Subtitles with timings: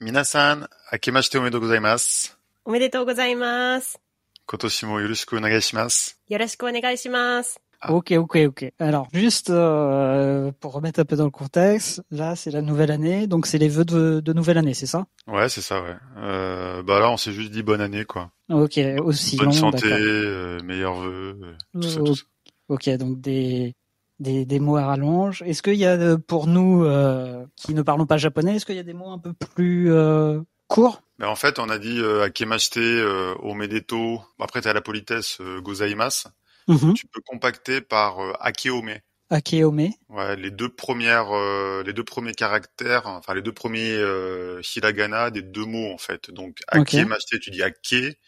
[0.00, 2.36] Minasan, akemashite omedetou gozaimasu.
[2.64, 4.00] おめでとうございます。
[4.46, 6.16] Kotoshi mo yoroshiku onegai shimasu.
[6.28, 7.60] よろしくお願いします。
[7.80, 7.92] Ah.
[7.92, 8.72] Ok, ok, ok.
[8.78, 13.26] Alors, juste euh, pour remettre un peu dans le contexte, là, c'est la nouvelle année,
[13.26, 15.94] donc c'est les vœux de, de nouvelle année, c'est ça Ouais, c'est ça, ouais.
[16.16, 18.30] Euh, bah là, on s'est juste dit bonne année, quoi.
[18.50, 19.98] Ok, aussi Bonne long, santé, d'accord.
[20.00, 22.22] euh, meilleurs vœux, euh, tout ça, Oh, tout ça.
[22.68, 23.74] Ok, donc des,
[24.18, 25.42] des, des mots à rallonge.
[25.42, 28.76] Est-ce qu'il y a, euh, pour nous euh, qui ne parlons pas japonais, est-ce qu'il
[28.76, 31.02] y a des mots un peu plus euh, courts?
[31.18, 34.20] Mais en fait, on a dit euh, akemashite, euh, omedeto.
[34.38, 36.28] Après, t'as la politesse euh, gozaimasu.
[36.68, 36.94] Mhm.
[36.94, 38.98] Tu peux compacter par euh, akeome.
[39.30, 39.88] Akeome.
[40.08, 45.30] Ouais, les deux premières, euh, les deux premiers caractères, enfin les deux premiers euh, hiragana
[45.30, 46.30] des deux mots en fait.
[46.30, 48.18] Donc akemashite, tu dis ake,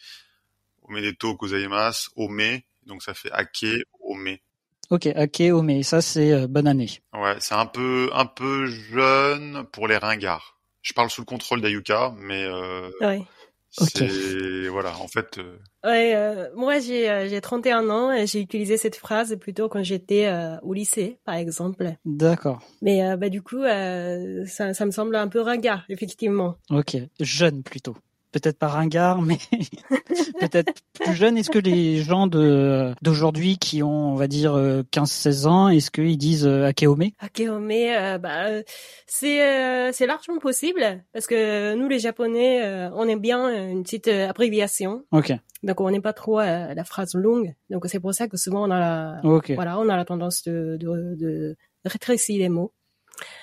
[0.83, 4.37] omedeto gozaimasu, ome, donc ça fait ake, ome.
[4.89, 6.89] Ok, Akeome, ça c'est euh, bonne année.
[7.13, 10.57] Ouais, c'est un peu un peu jeune pour les ringards.
[10.81, 13.21] Je parle sous le contrôle d'Ayuka, mais euh, Ouais.
[13.79, 13.89] Ok.
[13.97, 18.41] c'est voilà, en fait, euh, Ouais, euh, moi j'ai euh, j'ai 31 ans et j'ai
[18.41, 21.93] utilisé cette phrase plutôt quand j'étais euh, au lycée, par exemple.
[22.03, 22.61] D'accord.
[22.81, 26.55] Mais euh, bah du coup, euh, ça, ça me semble un peu ringard, effectivement.
[26.71, 27.95] Ok, jeune plutôt.
[28.31, 29.37] Peut-être pas ringard, mais
[30.39, 31.37] peut-être plus jeune.
[31.37, 35.89] Est-ce que les gens de d'aujourd'hui qui ont, on va dire, euh, 15-16 ans, est-ce
[35.89, 38.63] qu'ils disent euh, Akeome Akeome, euh, bah euh,
[39.07, 43.81] c'est euh, c'est largement possible parce que nous les Japonais, euh, on aime bien une
[43.83, 45.03] petite euh, abréviation.
[45.11, 45.31] Ok,
[45.63, 47.55] Donc on n'aime pas trop euh, la phrase longue.
[47.71, 49.21] Donc c'est pour ça que souvent on a la
[49.55, 52.73] voilà, on a la tendance de de, de rétrécir les mots.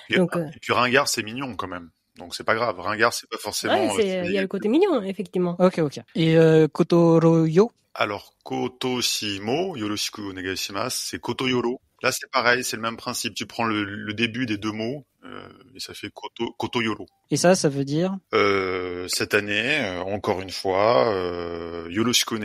[0.09, 1.89] et, Donc, euh, et puis ringard c'est mignon quand même.
[2.17, 2.79] Donc c'est pas grave.
[2.79, 3.93] Ringard c'est pas forcément.
[3.95, 5.55] Ouais, euh, il y a le côté mignon effectivement.
[5.59, 5.99] Ok, ok.
[6.15, 7.71] Et euh, Kotoroyo?
[7.99, 11.81] Alors, kotoshimo, yoroshiku onegai shimasu, c'est kotoyoro.
[12.03, 13.33] Là, c'est pareil, c'est le même principe.
[13.33, 17.07] Tu prends le, le début des deux mots, euh, et ça fait koto, kotoyoro.
[17.31, 18.15] Et ça, ça veut dire?
[18.35, 22.37] Euh, cette année, euh, encore une fois, euh, yoroshiku.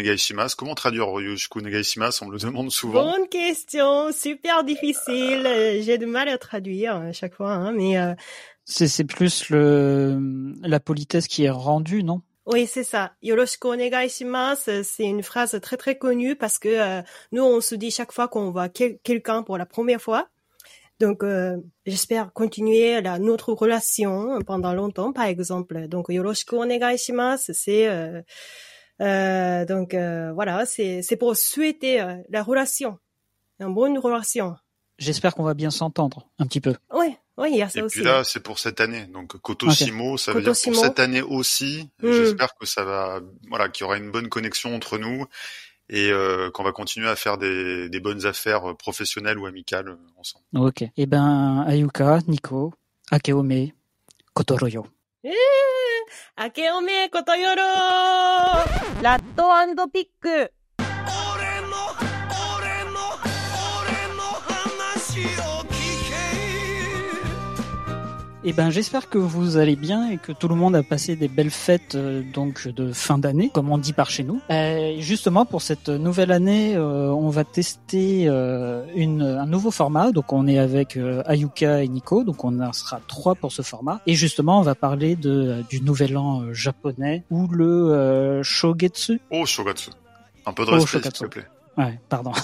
[0.56, 3.04] Comment traduire yoroshiku onegai shimasu On me le demande souvent.
[3.12, 5.44] Bonne question, super difficile.
[5.46, 8.14] Euh, J'ai du mal à traduire à chaque fois, hein, mais euh,
[8.64, 12.22] c'est plus le la politesse qui est rendue, non?
[12.46, 13.12] Oui, c'est ça.
[13.22, 17.76] Yoroshiku onegai shimasu, c'est une phrase très très connue parce que euh, nous on se
[17.76, 20.28] dit chaque fois qu'on voit quel- quelqu'un pour la première fois.
[20.98, 21.56] Donc euh,
[21.86, 25.86] j'espère continuer la notre relation pendant longtemps par exemple.
[25.88, 27.88] Donc yoroshiku onegai shimasu, c'est
[29.00, 32.98] euh, donc voilà, c'est pour souhaiter la relation,
[33.60, 34.56] une bonne relation.
[34.98, 36.74] J'espère qu'on va bien s'entendre un petit peu.
[36.94, 37.98] Oui, oui, il y a ça Et aussi.
[37.98, 39.06] Et puis là, c'est pour cette année.
[39.06, 39.70] Donc Coto.
[39.70, 41.88] Simo, ça veut dire pour cette année aussi.
[42.02, 42.12] Hmm.
[42.12, 45.26] J'espère que ça va, voilà, qu'il y aura une bonne connexion entre nous
[45.88, 49.88] et euh, qu'on va continuer à faire des, des, bonnes affaires euh, professionnelles ou amicales
[49.88, 50.44] euh, ensemble.
[50.54, 50.84] Ok.
[50.96, 52.72] Eh ben, Ayuka, Nico,
[53.10, 53.72] Akeome,
[54.32, 54.86] Kotoroyo.
[55.24, 55.32] Eh
[56.36, 57.70] Akeome Kotoyoro
[59.02, 60.10] Latto and Pick
[68.44, 71.28] Eh ben, j'espère que vous allez bien et que tout le monde a passé des
[71.28, 74.40] belles fêtes euh, donc de fin d'année, comme on dit par chez nous.
[74.50, 80.10] Euh, justement, pour cette nouvelle année, euh, on va tester euh, une, un nouveau format.
[80.10, 83.62] Donc, on est avec euh, Ayuka et Nico, donc on en sera trois pour ce
[83.62, 84.00] format.
[84.08, 89.20] Et justement, on va parler de du nouvel an japonais ou le euh, Shogetsu.
[89.30, 89.90] Oh, Shogatsu.
[90.46, 91.46] Un peu de Oh, respect, s'il te plaît.
[91.78, 92.32] Ouais, pardon.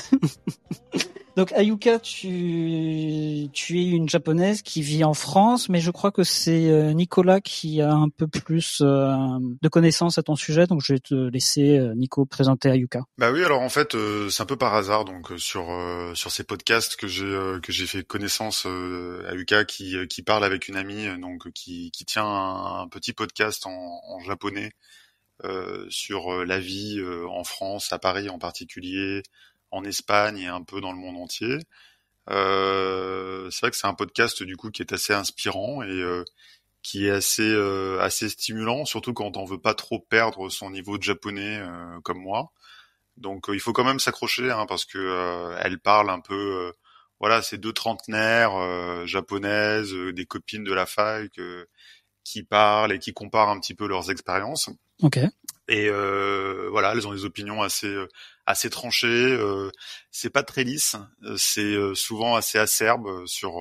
[1.38, 6.68] Donc Ayuka, tu, es une japonaise qui vit en France, mais je crois que c'est
[6.68, 9.14] euh, Nicolas qui a un peu plus euh,
[9.62, 13.02] de connaissances à ton sujet, donc je vais te laisser euh, Nico présenter Ayuka.
[13.18, 13.96] Bah oui, alors en fait,
[14.30, 15.68] c'est un peu par hasard, donc sur
[16.14, 20.66] sur ces podcasts que j'ai que j'ai fait connaissance à Yuka qui qui parle avec
[20.66, 24.72] une amie, donc qui qui tient un, petit podcast en, japonais
[25.88, 27.00] sur la vie
[27.30, 29.22] en France, à Paris en particulier,
[29.70, 31.58] en Espagne et un peu dans le monde entier.
[32.30, 36.24] Euh, c'est vrai que c'est un podcast du coup qui est assez inspirant et euh,
[36.82, 40.98] qui est assez euh, assez stimulant, surtout quand on veut pas trop perdre son niveau
[40.98, 42.52] de japonais euh, comme moi.
[43.16, 46.72] Donc euh, il faut quand même s'accrocher hein, parce que euh, elle parle un peu,
[47.18, 51.32] voilà, ces deux trentenaires japonaises, des copines de la fac
[52.24, 54.70] qui parlent et qui comparent un petit peu leurs expériences.
[55.02, 55.18] Ok.
[55.68, 58.08] Et euh, voilà, elles ont des opinions assez euh,
[58.46, 59.06] assez tranchées.
[59.06, 59.70] Euh,
[60.10, 60.96] c'est pas très lisse.
[61.36, 63.60] C'est souvent assez acerbe sur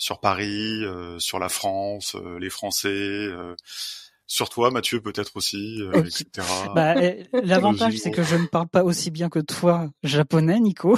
[0.00, 3.54] sur Paris, euh, sur la France, euh, les Français, euh,
[4.26, 6.24] sur toi, Mathieu, peut-être aussi, euh, etc.
[6.74, 10.96] Bah, euh, L'avantage, c'est que je ne parle pas aussi bien que toi japonais, Nico,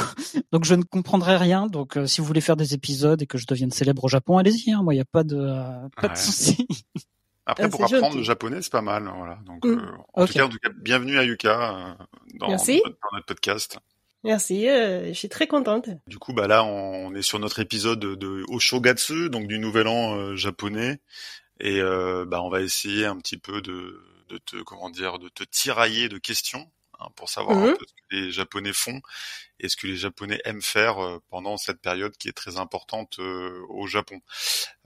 [0.52, 1.66] donc je ne comprendrai rien.
[1.66, 4.38] Donc euh, si vous voulez faire des épisodes et que je devienne célèbre au Japon,
[4.38, 4.70] allez-y.
[4.70, 6.64] Hein, moi, il n'y a pas de euh, pas de souci.
[7.46, 8.16] Après, Ah, pour apprendre gentil.
[8.18, 9.10] le japonais, c'est pas mal.
[9.16, 9.38] Voilà.
[9.46, 9.78] Donc, Mm.
[9.78, 11.94] euh, en, tout cas, en tout cas, bienvenue à Yuka euh,
[12.34, 12.80] dans, Merci.
[12.84, 13.78] dans notre podcast.
[14.24, 15.88] Merci, euh, je suis très contente.
[16.06, 20.14] Du coup, bah là, on est sur notre épisode de Oshogatsu, donc du Nouvel An
[20.16, 21.00] euh, japonais,
[21.58, 25.28] et euh, bah on va essayer un petit peu de, de te comment dire, de
[25.28, 26.70] te tirailler de questions
[27.02, 27.76] hein, pour savoir un Mhm.
[27.76, 29.00] peu ce que les Japonais font
[29.60, 33.16] et ce que les Japonais aiment faire euh, pendant cette période qui est très importante
[33.18, 34.20] euh, au Japon.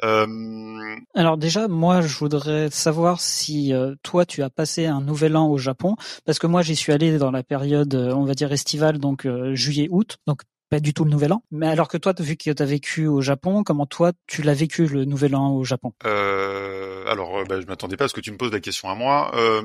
[0.04, 5.36] Euh, Alors déjà, moi, je voudrais savoir si euh, toi, tu as passé un nouvel
[5.36, 8.52] an au Japon, parce que moi, j'y suis allé dans la période, on va dire
[8.52, 11.42] estivale, donc euh, juillet-août, donc pas du tout le nouvel an.
[11.52, 14.52] Mais alors que toi, vu que tu as vécu au Japon, comment toi, tu l'as
[14.52, 15.92] vécu le nouvel an au Japon?
[16.04, 18.96] Euh, alors, bah, je m'attendais pas à ce que tu me poses la question à
[18.96, 19.30] moi.
[19.36, 19.62] Euh,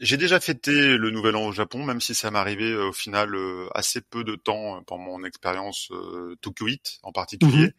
[0.00, 2.92] j'ai déjà fêté le Nouvel An au Japon, même si ça m'est arrivé euh, au
[2.92, 7.72] final euh, assez peu de temps euh, pendant mon expérience euh, tokyoïte en particulier.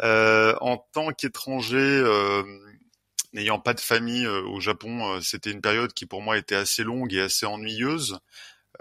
[0.00, 2.42] Euh, en tant qu'étranger, euh,
[3.32, 6.56] n'ayant pas de famille euh, au Japon, euh, c'était une période qui pour moi était
[6.56, 8.18] assez longue et assez ennuyeuse.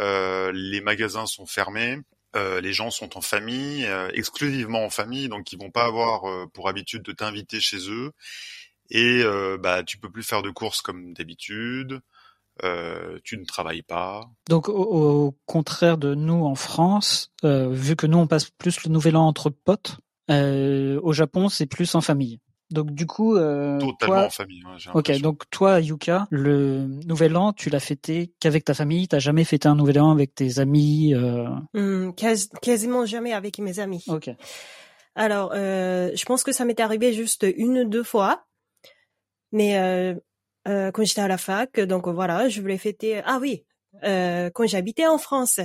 [0.01, 1.99] Euh, les magasins sont fermés.
[2.35, 6.29] Euh, les gens sont en famille, euh, exclusivement en famille, donc ils vont pas avoir
[6.29, 8.11] euh, pour habitude de t'inviter chez eux.
[8.91, 12.01] Et euh, bah tu peux plus faire de courses comme d'habitude.
[12.63, 14.29] Euh, tu ne travailles pas.
[14.49, 18.83] Donc au, au contraire de nous en France, euh, vu que nous on passe plus
[18.83, 19.97] le nouvel an entre potes,
[20.29, 22.39] euh, au Japon c'est plus en famille.
[22.71, 24.61] Donc du coup, euh, Totalement toi, en famille.
[24.67, 29.07] hein, j'ai Ok, donc toi, Yuka, le nouvel an, tu l'as fêté qu'avec ta famille,
[29.07, 31.15] t'as jamais fêté un nouvel an avec tes amis.
[31.15, 31.47] Euh...
[32.15, 34.03] Quasi- quasiment jamais avec mes amis.
[34.07, 34.29] Ok.
[35.15, 38.45] Alors, euh, je pense que ça m'est arrivé juste une ou deux fois.
[39.51, 40.15] Mais
[40.69, 43.21] euh, euh, quand j'étais à la fac, donc voilà, je voulais fêter.
[43.25, 43.63] Ah oui,
[44.03, 45.59] euh, quand j'habitais en France.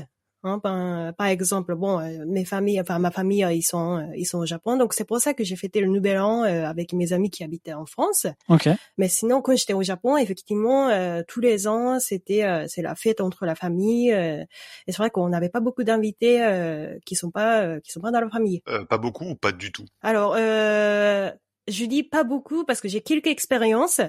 [0.46, 4.14] Hein, ben, par exemple, bon, euh, mes familles, enfin ma famille, euh, ils sont, euh,
[4.14, 6.66] ils sont au Japon, donc c'est pour ça que j'ai fêté le Nouvel An euh,
[6.66, 8.26] avec mes amis qui habitaient en France.
[8.50, 8.68] Ok.
[8.98, 12.94] Mais sinon, quand j'étais au Japon, effectivement, euh, tous les ans, c'était euh, c'est la
[12.94, 14.12] fête entre la famille.
[14.12, 14.44] euh,
[14.86, 18.00] et c'est vrai qu'on n'avait pas beaucoup d'invités euh, qui sont pas euh, qui sont
[18.00, 18.60] pas dans la famille.
[18.68, 19.86] Euh, pas beaucoup ou pas du tout?
[20.02, 21.30] Alors, euh,
[21.68, 24.02] je dis pas beaucoup parce que j'ai quelques expériences,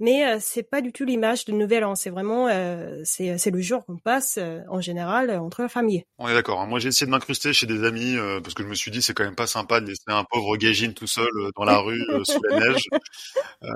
[0.00, 1.94] mais euh, c'est pas du tout l'image de Nouvel An.
[1.94, 5.68] C'est vraiment euh, c'est c'est le jour qu'on passe euh, en général euh, entre la
[5.68, 6.04] famille.
[6.18, 6.60] On est d'accord.
[6.60, 6.66] hein.
[6.66, 9.02] Moi, j'ai essayé de m'incruster chez des amis euh, parce que je me suis dit
[9.02, 11.78] c'est quand même pas sympa de laisser un pauvre Gaijin tout seul euh, dans la
[11.78, 12.84] rue euh, sous la neige.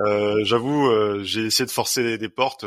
[0.06, 2.64] Euh, J'avoue, euh, j'ai essayé de forcer des portes.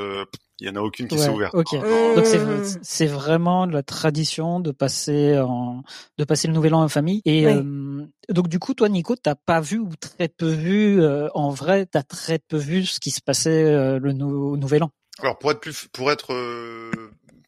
[0.62, 1.56] Il y en a aucune qui s'est Ouais, ouverte.
[1.56, 1.84] hein.
[2.16, 2.40] Donc c'est
[2.84, 5.82] c'est vraiment la tradition de passer en
[6.20, 7.24] de passer le nouvel an en famille.
[7.26, 7.54] Et Oui.
[7.54, 11.50] euh, donc du coup, toi, Nico, t'as pas vu ou très peu vu euh, en
[11.50, 14.92] vrai, t'as très peu vu ce qui se passait euh, le nou- nouvel an?
[15.20, 16.92] Alors pour être plus pour être euh,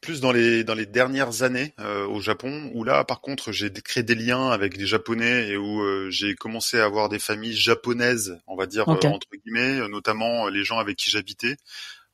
[0.02, 3.72] plus dans les dans les dernières années euh, au Japon où là par contre j'ai
[3.72, 7.56] créé des liens avec des japonais et où euh, j'ai commencé à avoir des familles
[7.56, 11.56] japonaises on va dire euh, entre guillemets notamment les gens avec qui j'habitais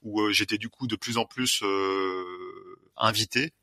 [0.01, 3.53] où euh, j'étais du coup de plus en plus euh, invité.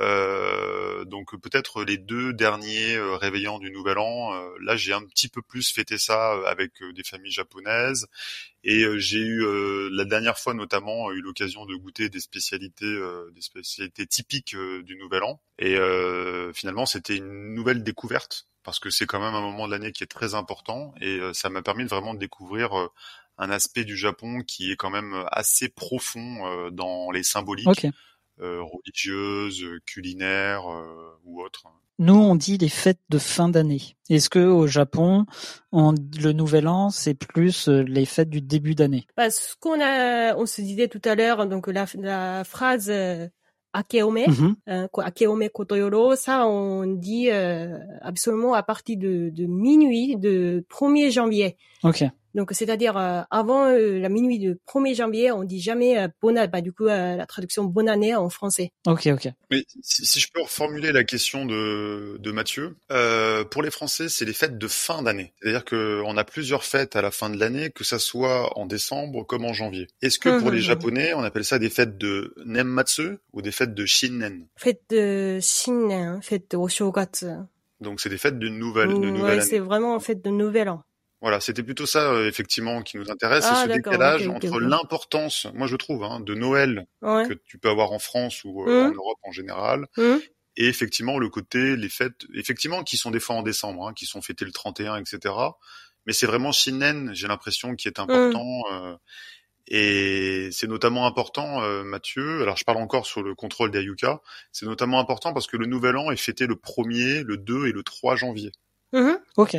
[0.00, 4.30] Euh, donc peut-être les deux derniers réveillants du Nouvel An,
[4.60, 8.06] là j'ai un petit peu plus fêté ça avec des familles japonaises.
[8.62, 9.44] Et j'ai eu
[9.90, 13.00] la dernière fois notamment eu l'occasion de goûter des spécialités,
[13.34, 15.40] des spécialités typiques du Nouvel An.
[15.58, 15.76] Et
[16.54, 20.04] finalement, c'était une nouvelle découverte parce que c'est quand même un moment de l'année qui
[20.04, 20.94] est très important.
[21.00, 22.90] Et ça m'a permis de vraiment découvrir
[23.38, 27.86] un aspect du Japon qui est quand même assez profond euh, dans les symboliques
[28.40, 31.64] euh, religieuses, culinaires euh, ou autres.
[32.00, 33.96] Nous, on dit les fêtes de fin d'année.
[34.08, 35.26] Est-ce que au Japon,
[35.72, 39.06] on, le Nouvel An, c'est plus les fêtes du début d'année?
[39.16, 42.88] Parce qu'on a, on se disait tout à l'heure, donc la, la phrase
[43.72, 44.56] akeome, Mhm.
[44.68, 51.10] euh, akeome kotoyoro, ça on dit euh, absolument à partir de, de minuit de 1er
[51.10, 51.56] janvier.
[51.82, 52.04] Ok.
[52.34, 56.46] Donc c'est-à-dire euh, avant euh, la minuit du 1er janvier, on dit jamais euh, bonne,
[56.46, 58.70] bah du coup euh, la traduction bonne année en français.
[58.86, 59.28] Ok, ok.
[59.50, 64.08] Mais si, si je peux reformuler la question de, de Mathieu, euh, pour les Français,
[64.08, 65.32] c'est les fêtes de fin d'année.
[65.40, 69.24] C'est-à-dire qu'on a plusieurs fêtes à la fin de l'année, que ça soit en décembre
[69.24, 69.86] comme en janvier.
[70.02, 70.54] Est-ce que pour Mhm.
[70.54, 74.46] les Japonais, on appelle ça des fêtes de Nemmatsu ou des fêtes de Shinnen?
[74.56, 77.26] Fête de Shinnen, fête de Oshogatsu.
[77.80, 79.64] Donc c'est des fêtes d'une nouvelle, de Ouais, nouvelle c'est année.
[79.66, 80.82] vraiment en fête de Nouvel An.
[81.20, 84.60] Voilà, c'était plutôt ça euh, effectivement qui nous intéresse, Ah, c'est ce d'accord, décalage entre
[84.60, 87.26] l'importance, moi je trouve, hein, de Noël Ouais.
[87.28, 88.94] que tu peux avoir en France ou euh, en Mhm.
[88.96, 90.20] Europe en général, Hum,
[90.56, 94.06] et effectivement le côté les fêtes effectivement qui sont des fois en décembre hein, qui
[94.06, 95.34] sont fêtées le 31 etc
[96.06, 98.96] mais c'est vraiment Shinnen j'ai l'impression qui est important euh,
[99.68, 104.20] et c'est notamment important euh, Mathieu alors je parle encore sur le contrôle des Ayuka
[104.50, 107.72] c'est notamment important parce que le nouvel an est fêté le 1er le 2 et
[107.72, 108.50] le 3 janvier.
[109.36, 109.56] Ok.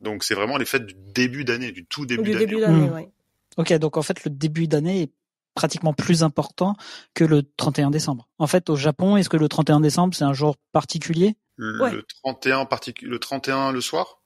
[0.00, 2.88] Donc c'est vraiment les fêtes du début d'année du tout début Du d'année début d'année,
[2.88, 2.94] Hum.
[2.94, 3.08] ouais.
[3.56, 5.12] Ok, donc en fait le début d'année est
[5.54, 6.74] pratiquement plus important
[7.14, 8.28] que le 31 décembre.
[8.38, 11.34] En fait, au Japon, est-ce que le 31 décembre c'est un jour particulier?
[11.56, 11.90] Le, Ouais.
[11.92, 14.20] le 31 particu- le 31 le soir?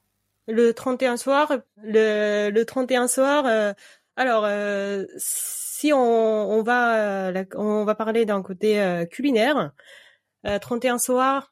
[0.49, 1.51] Le 31 soir,
[1.83, 3.73] le, le 31 soir, euh,
[4.17, 6.97] alors euh, si on, on va
[7.29, 9.71] euh, la- on va parler d'un côté euh, culinaire,
[10.47, 11.52] euh, 31 soir,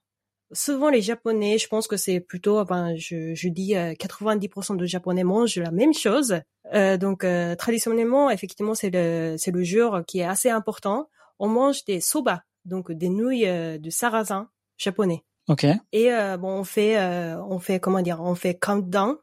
[0.52, 4.86] souvent les Japonais, je pense que c'est plutôt, enfin, je, je dis euh, 90% de
[4.86, 6.40] Japonais mangent la même chose.
[6.74, 11.08] Euh, donc euh, traditionnellement, effectivement, c'est le c'est le jour qui est assez important.
[11.38, 15.24] On mange des soba, donc des nouilles euh, de sarrasin japonais.
[15.48, 15.64] Ok.
[15.92, 19.16] Et euh, bon, on fait, euh, on fait comment dire, on fait countdown.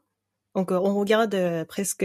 [0.54, 1.36] Donc on regarde
[1.68, 2.04] presque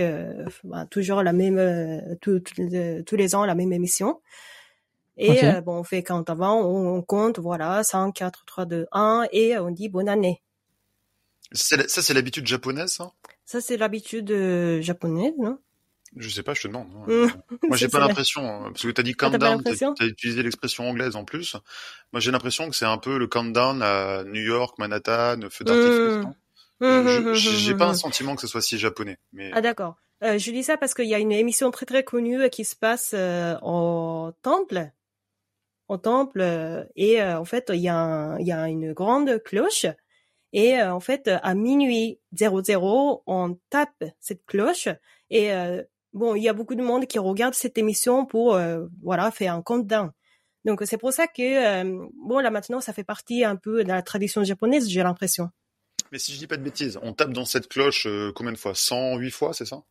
[0.63, 4.21] bah, toujours la même, tout- tout- tous les ans la même émission.
[5.17, 9.27] Et euh, bon, on fait countdown, on, on compte, voilà, 5, 4, 3, 2, 1,
[9.31, 10.41] et on dit bonne année.
[11.71, 13.11] La- Ça, c'est l'habitude japonaise, ça?
[13.45, 15.57] Ça c'est l'habitude euh, japonaise, non?
[16.15, 16.87] Je sais pas, je te demande.
[16.95, 17.05] hein.
[17.11, 17.27] Mm.
[17.69, 19.93] Moi, j'ai pas l'impression, hein, parce que t'as dit Ah, t'as pas countdown, l'impression?
[19.95, 21.55] t'as t'as utilisé l'expression anglaise en plus.
[22.11, 26.01] Moi, j'ai l'impression que c'est un peu le countdown à New York, Manhattan, feu d'artifice.
[26.01, 26.31] Mm.
[26.79, 29.95] je- hum, J'ai pas un sentiment que ce soit si japonais, mais Ah d'accord.
[30.23, 32.75] Euh, je dis ça parce qu'il y a une émission très très connue qui se
[32.75, 34.91] passe euh, au temple,
[35.93, 39.85] au temple, euh, et euh, en fait il y a y une grande cloche
[40.51, 44.89] et euh, en fait à minuit 00 on tape cette cloche
[45.29, 45.51] et
[46.13, 48.59] bon il y a beaucoup de monde qui regarde cette émission pour
[49.01, 50.11] voilà faire un countdown.
[50.65, 51.83] Donc c'est pour ça que
[52.27, 55.49] bon là maintenant ça fait partie un peu de la tradition japonaise j'ai l'impression.
[56.11, 58.75] mais si je dis pas de bêtises, on tape dans cette cloche combien de fois?
[58.75, 59.83] 108 fois, c'est ça?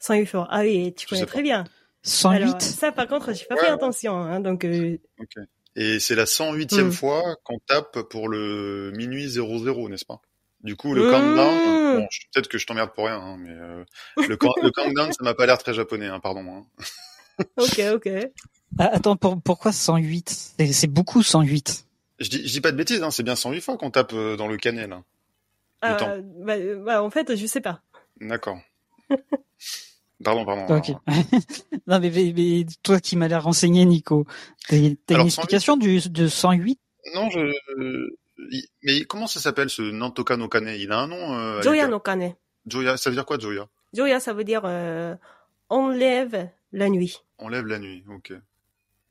[0.00, 0.48] 108 fois.
[0.50, 1.64] Ah oui, tu Je connais très bien.
[2.02, 2.36] 108.
[2.42, 4.16] Alors, ça, par contre, j'ai pas Ouais, fait attention.
[4.16, 5.34] Hein, donc, euh, Ok.
[5.76, 6.90] Et c'est la 108e Mm.
[6.92, 10.20] fois qu'on tape pour le minuit 00, n'est-ce pas?
[10.62, 11.10] Du coup, le Mm.
[11.10, 13.84] countdown, bon, peut-être que je t'emmerde pour rien, hein, mais euh,
[14.16, 16.44] le, le countdown, ça m'a pas l'air très japonais, hein, pardon.
[16.48, 16.66] hein.
[17.56, 18.08] ok, ok.
[18.78, 21.86] Ah, attends, pour- pourquoi 108 C'est beaucoup 108.
[22.20, 24.36] Je dis, je dis pas de bêtises, hein, c'est bien 108 fois qu'on tape euh,
[24.36, 25.02] dans le canet, là.
[25.80, 26.16] Ah, temps.
[26.38, 27.80] bah, euh, bah, en fait, je sais pas.
[28.20, 28.60] D'accord.
[30.22, 30.76] pardon, pardon.
[30.76, 30.90] Ok.
[31.86, 34.26] non mais, mais- mais toi qui m'as l'air renseigné, Nico,
[34.68, 35.26] t'as une Alors, 108.
[35.28, 36.78] explication du, de 108
[37.14, 37.40] Non, je...
[37.78, 38.16] euh,
[38.82, 40.68] Mais comment ça s'appelle ce Nantoka no Kane?
[40.76, 42.34] Il a un nom euh, Joya no kane.
[42.66, 43.66] Joya, ça veut dire quoi, Joya?
[43.92, 45.14] Joya, ça veut dire euh,
[45.70, 47.22] on lève la nuit.
[47.38, 48.32] On lève la nuit, ok.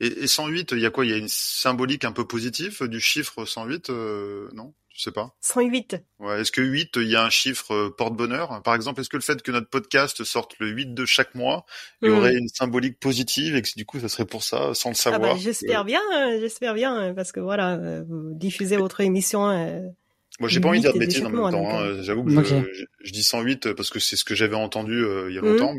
[0.02, 1.06] Et, et 108, il y a quoi?
[1.06, 4.74] Il y a une symbolique un peu positive du chiffre 108 euh, Non?
[4.94, 5.34] Je sais pas.
[5.40, 5.96] 108.
[6.18, 8.60] Ouais, est-ce que 8, il y a un chiffre euh, porte-bonheur?
[8.62, 11.64] Par exemple, est-ce que le fait que notre podcast sorte le 8 de chaque mois,
[12.02, 12.14] il y Mm.
[12.14, 14.98] aurait une symbolique positive et que du coup, ça serait pour ça, sans le Ah
[14.98, 16.00] savoir bah, j'espère bien,
[16.40, 19.48] j'espère bien, euh, parce que voilà, vous diffusez votre émission.
[19.48, 19.80] euh,
[20.40, 21.70] Moi, j'ai pas envie de dire de bêtises en même temps.
[21.80, 22.02] hein.
[22.02, 25.38] J'avoue que je, dis 108 parce que c'est ce que j'avais entendu euh, il y
[25.38, 25.46] a Mm.
[25.46, 25.72] longtemps.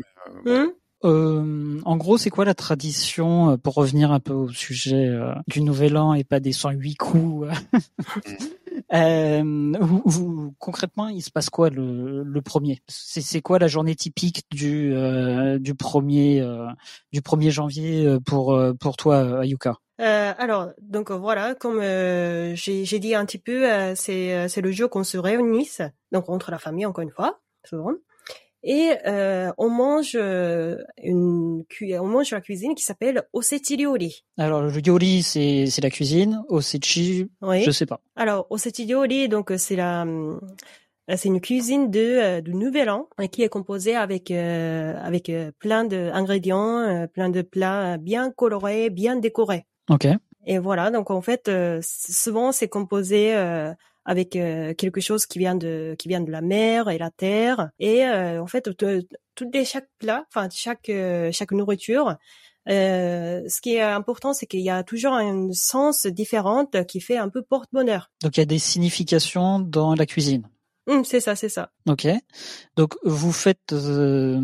[0.44, 0.74] Mais, euh, bon.
[1.04, 5.34] Euh, en gros, c'est quoi la tradition euh, pour revenir un peu au sujet euh,
[5.48, 7.48] du Nouvel An et pas des 108 coups
[8.94, 12.80] euh, vous, vous- Concrètement, il se passe quoi le, le premier?
[12.88, 16.66] C'est quoi la journée typique du euh, du premier euh,
[17.12, 19.76] du 1er janvier pour pour toi, Ayuka?
[20.00, 24.60] Euh, alors, donc voilà, comme euh, j'ai dit un petit peu, euh, c'est euh, c'est
[24.60, 25.82] le jour qu'on se réunisse,
[26.12, 27.92] donc entre la famille encore une fois, souvent,
[28.64, 31.64] et euh, on mange euh, une
[32.00, 34.24] on mange la cuisine qui s'appelle osechi ryori.
[34.38, 36.42] Alors le yori, c'est c'est la cuisine.
[36.48, 37.62] Osechi, Oui.
[37.62, 38.00] je sais pas.
[38.16, 40.38] Alors osechi ryori, donc c'est la euh,
[41.16, 45.30] c'est une cuisine de euh, du Nouvel An euh, qui est composée avec euh, avec
[45.58, 49.66] plein d'ingrédients, plein de plats bien colorés, bien décorés.
[49.90, 50.06] Ok.
[50.46, 53.72] Et voilà, donc en fait, euh, souvent c'est composé euh,
[54.04, 57.70] avec euh, quelque chose qui vient de qui vient de la mer et la terre.
[57.78, 62.16] Et euh, en fait, t- tout les chaque plat, enfin chaque euh, chaque nourriture,
[62.68, 67.16] euh, ce qui est important, c'est qu'il y a toujours un sens différente qui fait
[67.16, 68.10] un peu porte-bonheur.
[68.22, 70.46] Donc il y a des significations dans la cuisine.
[70.86, 71.70] Hum, c'est ça, c'est ça.
[71.88, 72.06] Ok.
[72.76, 74.38] Donc vous faites euh,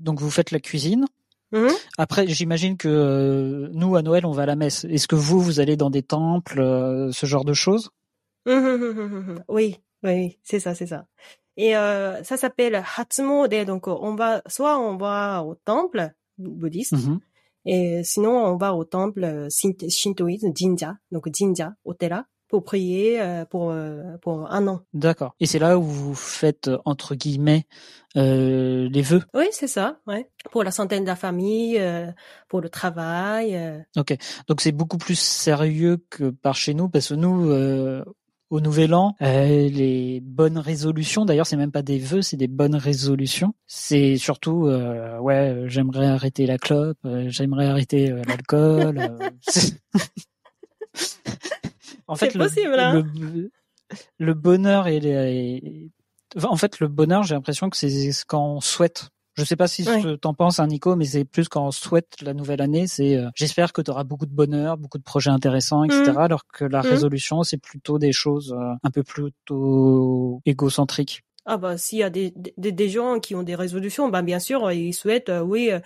[0.00, 1.04] donc vous faites la cuisine.
[1.52, 1.68] Mhm.
[1.98, 4.84] Après, j'imagine que euh, nous à Noël on va à la messe.
[4.86, 7.90] Est-ce que vous vous allez dans des temples, euh, ce genre de choses?
[9.48, 11.06] Oui, oui, c'est ça, c'est ça.
[11.56, 13.54] Et euh, ça s'appelle Hatsumode.
[13.66, 16.92] Donc on va soit on va au temple bouddhiste.
[16.92, 17.20] Mhm.
[17.64, 23.20] Et sinon, on va au temple euh, shint- shintoïsme, jinja, donc jinja, otera, pour prier
[23.20, 24.80] euh, pour euh, pour un an.
[24.92, 25.36] D'accord.
[25.38, 27.66] Et c'est là où vous faites euh, entre guillemets
[28.16, 29.22] euh, les vœux?
[29.32, 30.28] Oui, c'est ça, ouais.
[30.50, 32.10] Pour la santé de la famille, euh,
[32.48, 33.54] pour le travail.
[33.54, 33.78] euh.
[34.48, 38.04] Donc c'est beaucoup plus sérieux que par chez nous parce que nous euh,
[38.52, 41.24] au nouvel an, euh, les bonnes résolutions.
[41.24, 43.54] D'ailleurs, c'est même pas des vœux, c'est des bonnes résolutions.
[43.66, 48.98] C'est surtout, euh, ouais, j'aimerais arrêter la clope, euh, j'aimerais arrêter euh, l'alcool.
[48.98, 49.30] euh,
[52.06, 52.40] en fait, le,
[52.78, 53.02] hein.
[53.18, 53.50] le,
[54.18, 55.90] le bonheur et, les, et-
[56.44, 59.08] en fait, le bonheur, j'ai l'impression que c'est ce qu'on souhaite.
[59.34, 60.16] Je sais pas si Ouais.
[60.18, 62.86] t'en penses, hein, Nico, mais c'est plus quand on souhaite la nouvelle année.
[62.86, 66.10] C'est euh, j'espère que tu auras beaucoup de bonheur, beaucoup de projets intéressants, etc.
[66.12, 66.18] Mhm.
[66.18, 66.88] Alors que la Mhm.
[66.90, 71.22] résolution, c'est plutôt des choses euh, un peu plutôt égocentriques.
[71.44, 74.38] Ah bah s'il y a des, des, des gens qui ont des résolutions, bah bien
[74.38, 75.80] sûr ils souhaitent euh, oui euh,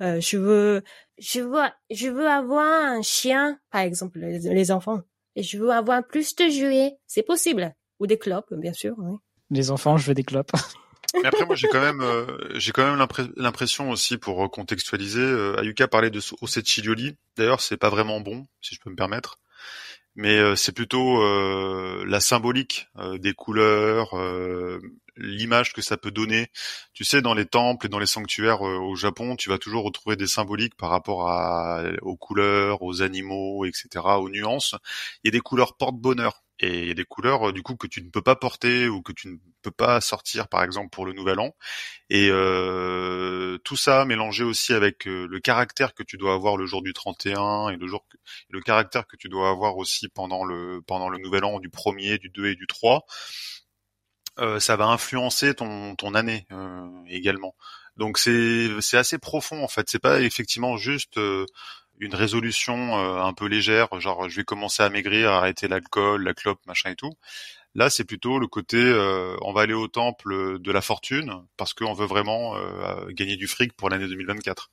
[0.00, 0.82] euh, je veux
[1.18, 1.58] je veux
[1.90, 5.00] je veux avoir un chien par exemple les, les enfants
[5.34, 9.16] et je veux avoir plus de jouets, c'est possible ou des clopes bien sûr oui.
[9.50, 10.52] Les enfants, je veux des clopes.
[11.14, 15.60] Mais après, moi, j'ai quand même, euh, j'ai quand même l'impression aussi, pour contextualiser, euh,
[15.60, 17.16] Ayuka parlait de Ossetchilioli.
[17.36, 19.38] D'ailleurs, c'est pas vraiment bon, si je peux me permettre.
[20.14, 24.78] Mais euh, c'est plutôt euh, la symbolique euh, des couleurs, euh,
[25.16, 26.48] l'image que ça peut donner.
[26.92, 30.16] Tu sais, dans les temples et dans les sanctuaires au Japon, tu vas toujours retrouver
[30.16, 33.88] des symboliques par rapport à, aux couleurs, aux animaux, etc.,
[34.18, 34.74] aux nuances.
[35.24, 36.41] Il y a des couleurs porte-bonheur.
[36.60, 38.88] Et il y a des couleurs, euh, du coup, que tu ne peux pas porter
[38.88, 41.54] ou que tu ne peux pas sortir, par exemple, pour le Nouvel An.
[42.10, 46.66] Et euh, tout ça mélangé aussi avec euh, le caractère que tu dois avoir le
[46.66, 48.04] jour du 31 et le jour
[48.50, 52.18] le caractère que tu dois avoir aussi pendant le pendant le Nouvel An du 1er,
[52.18, 53.04] du 2 et du 3,
[54.38, 57.54] euh, ça va influencer ton ton année euh, également.
[57.96, 59.88] Donc c'est c'est assez profond en fait.
[59.90, 61.18] C'est pas effectivement juste
[62.02, 66.34] une résolution euh, un peu légère, genre je vais commencer à maigrir, arrêter l'alcool, la
[66.34, 67.12] clope, machin et tout.
[67.74, 71.74] Là, c'est plutôt le côté euh, on va aller au temple de la fortune parce
[71.74, 74.70] qu'on veut vraiment euh, gagner du fric pour l'année 2024.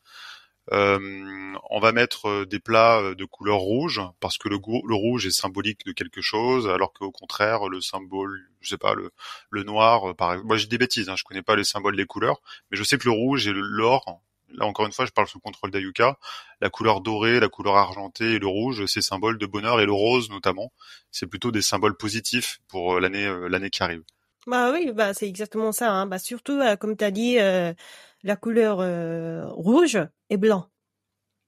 [0.72, 5.32] Euh, on va mettre euh, des plats de couleur rouge parce que le, rouge est
[5.32, 10.34] symbolique de quelque chose, alors qu'au contraire le symbole, je sais pas, le, noir, par
[10.34, 10.48] exemple.
[10.48, 12.98] Moi, j'ai des bêtises, hein, je connais pas les symboles des couleurs, mais je sais
[12.98, 14.22] que le rouge et l'or.
[14.54, 16.18] Là encore une fois, je parle sous le contrôle d'Ayuka.
[16.62, 19.94] La couleur dorée, la couleur argentée et le rouge, c'est symbole de bonheur et le
[19.94, 20.72] rose notamment,
[21.12, 24.04] c'est plutôt des symboles positifs pour euh, l'année euh, l'année qui arrive.
[24.48, 26.06] Bah oui bah c'est exactement ça hein.
[26.08, 27.74] bah surtout euh, comme tu as dit euh,
[28.24, 30.70] la couleur euh, rouge et blanc.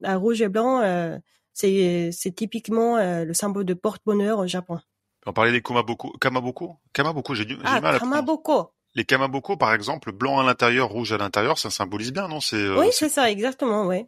[0.02, 1.18] La rouge et blanc euh,
[1.54, 4.80] c'est typiquement le symbole de porte-bonheur au Japon.
[5.26, 7.36] On parlait des kamaboko, kamaboko, kamaboko.
[7.36, 8.72] J'ai du, j'ai Ah du mal à kamaboko.
[8.96, 12.42] Les kamaboko, par exemple, blanc à l'intérieur, rouge à l'intérieur, ça symbolise bien, non?
[12.42, 14.08] C'est euh, oui c'est c'est ça exactement ouais.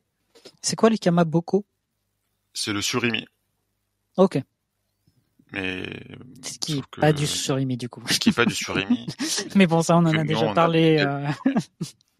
[0.61, 1.65] C'est quoi les kamaboko?
[2.53, 3.25] C'est le surimi.
[4.17, 4.39] Ok.
[5.53, 5.83] Mais
[6.43, 8.03] Ce qui est Sauf que- pas du surimi du coup.
[8.09, 9.05] ce qui est pas du surimi.
[9.55, 11.05] Mais bon, ça, on en a déjà parlé.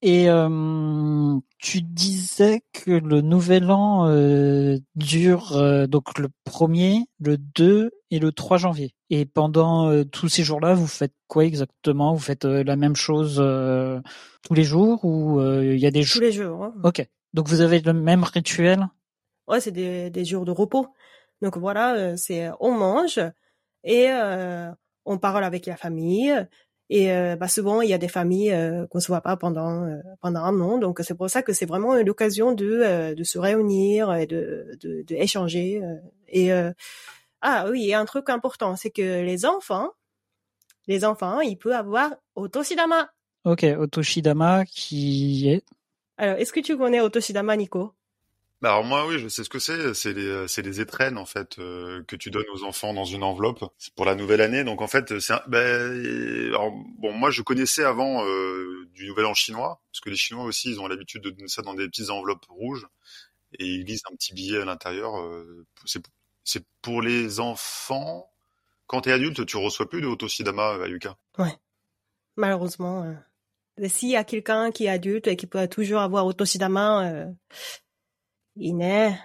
[0.00, 7.36] Et euh, tu disais que le nouvel an euh, dure euh, donc le 1er, le
[7.36, 8.94] 2 et le 3 janvier.
[9.10, 12.14] Et pendant tous ces jours-là, vous faites quoi exactement?
[12.14, 14.00] Vous faites la même chose euh,
[14.42, 16.62] tous les jours ou euh, il y a des Tous jours les jours.
[16.64, 16.74] hein.
[16.84, 17.04] Ok.
[17.34, 18.86] Donc vous avez le même rituel?
[19.48, 20.88] Ouais, c'est des, des jours de repos.
[21.42, 23.18] Donc voilà, euh, c'est on mange
[23.84, 24.70] et euh,
[25.04, 26.34] on parle avec la famille.
[26.90, 29.84] Et euh, bah souvent il y a des familles euh, qu'on se voit pas pendant
[29.84, 33.24] euh, pendant un an, donc c'est pour ça que c'est vraiment l'occasion de euh, de
[33.24, 35.82] se réunir et de de, de échanger.
[35.82, 35.96] euh,
[36.28, 36.72] et euh,
[37.42, 39.90] ah oui, et un truc important, c'est que les enfants,
[40.86, 43.10] les enfants, ils peuvent avoir Otoshidama.
[43.44, 45.64] Ok, Otoshidama qui est
[46.16, 47.92] Alors, est-ce que tu connais Otoshidama, Nico?
[48.60, 49.94] Bah alors moi oui, je sais ce que c'est.
[49.94, 53.22] C'est les c'est les étrennes en fait euh, que tu donnes aux enfants dans une
[53.22, 53.64] enveloppe.
[53.94, 54.64] Pour la nouvelle année.
[54.64, 59.80] Donc en fait c'est alors, bon moi je connaissais avant euh, du Nouvel An chinois
[59.92, 62.46] parce que les Chinois aussi ils ont l'habitude de donner ça dans des petites enveloppes
[62.48, 62.88] rouges
[63.58, 65.20] et ils glissent un petit billet à l'intérieur.
[65.20, 65.64] euh,
[66.44, 68.30] c'est pour les enfants.
[68.86, 71.16] Quand t'es adulte, tu reçois plus de Otoshidama, euh, Ayuka.
[72.36, 73.04] Malheureusement.
[73.04, 73.12] euh.
[73.80, 77.26] Et S'il y a quelqu'un qui est adulte et qui peut toujours avoir Otoshidama,
[78.60, 79.18] est...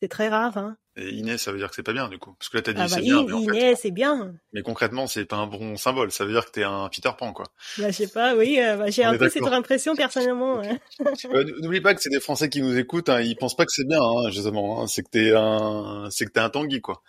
[0.00, 0.76] C'est très rare, hein.
[0.96, 2.34] Et Inès, ça veut dire que c'est pas bien du coup.
[2.38, 3.90] Parce que là t'as dit Ah bah, c'est bien, mais, en il fait- est, c'est
[3.90, 4.34] bien.
[4.52, 6.10] mais concrètement c'est pas un bon symbole.
[6.12, 7.46] Ça veut dire que t'es un Peter Pan quoi.
[7.78, 10.60] Bah, je sais pas, oui, euh, bah, j'ai un peu cette impression personnellement.
[10.60, 10.74] Euh,
[11.62, 13.86] N'oublie pas que c'est des Français qui nous écoutent, hein, ils pensent pas que c'est
[13.86, 14.82] bien, hein, justement.
[14.82, 17.02] Hein, c'est que t'es un, c'est que t'es un Tanguy, quoi.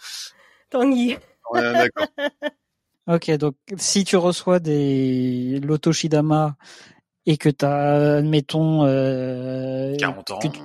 [0.70, 1.18] Tanguy.
[1.52, 2.08] Ouais, d'accord.
[3.06, 6.56] Ok, donc si tu reçois des l'Otoshidama
[7.26, 10.40] et que t'as, admettons, euh, 40 ans.
[10.40, 10.60] que tu-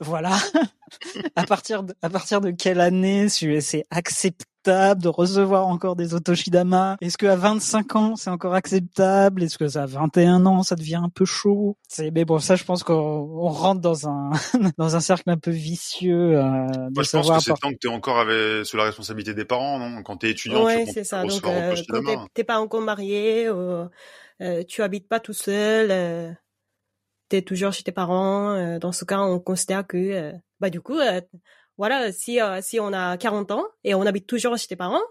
[0.00, 0.30] voilà,
[1.36, 6.12] à partir de, à partir de quelle année tu- c'est acceptable de recevoir encore des
[6.14, 9.42] Otoshidama Est-ce qu'à 25 ans, c'est encore acceptable?
[9.42, 11.78] Est-ce que à 21 ans, ça devient un peu chaud?
[11.88, 14.30] C'est mais bon, ça, je pense qu'on rentre dans un
[14.78, 16.38] dans un cercle un peu vicieux.
[16.38, 19.32] Euh, de Moi, je pense que c'est tant que t'es encore avec, sous la responsabilité
[19.32, 20.02] des parents, non?
[20.02, 21.24] Quand t'es étudiant, ouais, tu c'est ça.
[21.24, 23.86] Donc, euh, quand t'es- t'es pas encore marié, euh,
[24.68, 26.32] tu habites pas tout seul, euh,
[27.28, 28.50] t'es toujours chez tes parents.
[28.54, 31.20] euh, dans ce cas, on considère que, euh, bah du coup, euh,
[31.78, 35.02] voilà, si euh, si on a 40 ans et on habite toujours chez tes parents,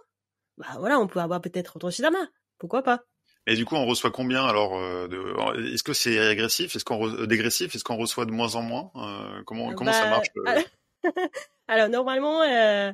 [0.57, 2.19] bah voilà, on peut avoir peut-être autre Shidama.
[2.57, 3.01] Pourquoi pas?
[3.47, 5.73] Et du coup, on reçoit combien alors euh, de...
[5.73, 6.75] Est-ce que c'est régressif?
[6.75, 7.73] Est-ce qu'on re- euh, dégressif?
[7.73, 10.61] Est-ce qu'on reçoit de moins en moins Euh, Comment comment ça Bah, marche euh?
[11.67, 12.91] Alors normalement, euh,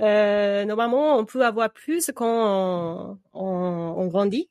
[0.00, 4.48] euh, normalement, on peut avoir plus quand on, on, on grandit.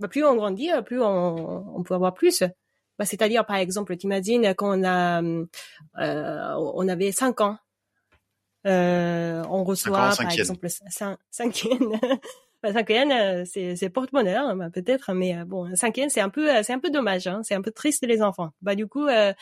[0.00, 2.42] Bah, plus on grandit, euh, plus on, on peut avoir plus.
[2.98, 7.56] Bah, c'est-à-dire, par exemple, t'imagines quand on a, euh, on avait 5 ans,
[8.66, 11.98] euh, on reçoit par exemple 5 5 yens.
[12.62, 16.12] Bah, 5 yens, euh, c'est c'est porte-bonheur, hein, bah, peut-être, mais euh, bon, 5 yens,
[16.12, 18.50] c'est un peu, euh, c'est un peu dommage, hein, c'est un peu triste les enfants.
[18.60, 19.32] Bah du coup, euh,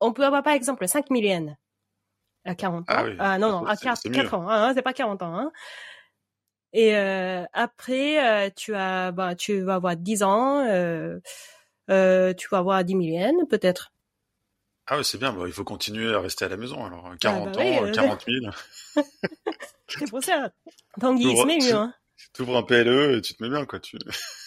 [0.00, 1.56] on peut avoir par exemple 5 000 yens
[2.44, 2.84] à 40 ans.
[2.94, 4.34] Ah oui, non, non, à c'est- 4, c'est mieux.
[4.34, 5.34] ans, hein, c'est pas 40 ans.
[5.38, 5.52] Hein.
[6.72, 11.18] Et euh, après, euh, tu as, bah, tu vas avoir 10 ans, euh,
[11.90, 13.92] euh, tu vas avoir 10 000 yens, peut-être.
[14.86, 15.32] Ah ouais, c'est bien.
[15.32, 16.84] Bah, il faut continuer à rester à la maison.
[16.84, 18.52] Alors 40 bah oui, ans, euh, 40 000.
[19.88, 20.50] C'est pour ça.
[21.00, 21.74] Tanguy, il se met mieux.
[21.74, 21.94] Hein.
[22.32, 23.80] Tu ouvres un PLE et tu te mets bien quoi.
[23.80, 23.98] Tu...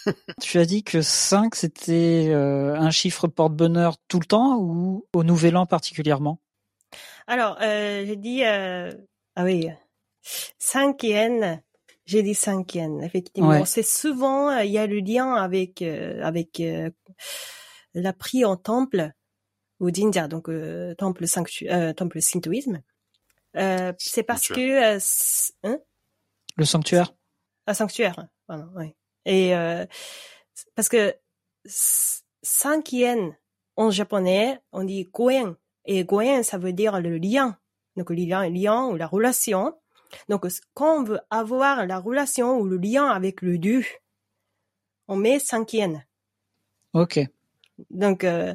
[0.41, 5.23] Tu as dit que 5, c'était euh, un chiffre porte-bonheur tout le temps ou au
[5.23, 6.39] Nouvel An particulièrement?
[7.27, 8.91] Alors, euh, j'ai dit, euh,
[9.35, 9.69] ah oui,
[10.59, 11.59] 5 yens.
[12.05, 13.49] J'ai dit 5 yens, effectivement.
[13.49, 13.65] Ouais.
[13.65, 16.89] C'est souvent, euh, il y a le lien avec, euh, avec euh,
[17.93, 19.11] la prix en temple,
[19.79, 22.81] ou jinja, donc euh, temple, sanctu euh, temple shintoïsme.
[23.55, 24.55] Euh, c'est parce Sanctuaire.
[24.91, 25.79] que, euh, c- hein,
[26.57, 27.13] Le sanctuaire?
[27.67, 28.95] Un sanctuaire, pardon, oui.
[29.25, 29.85] Et euh,
[30.75, 31.15] parce que
[31.65, 33.33] 5 yens
[33.75, 35.55] en japonais, on dit goen.
[35.85, 37.57] Et goen, ça veut dire le lien.
[37.95, 39.73] Donc le lien, lien ou la relation.
[40.29, 43.85] Donc quand on veut avoir la relation ou le lien avec le dieu,
[45.07, 45.99] on met 5 yens.
[46.93, 47.19] Ok.
[47.89, 48.53] Donc euh,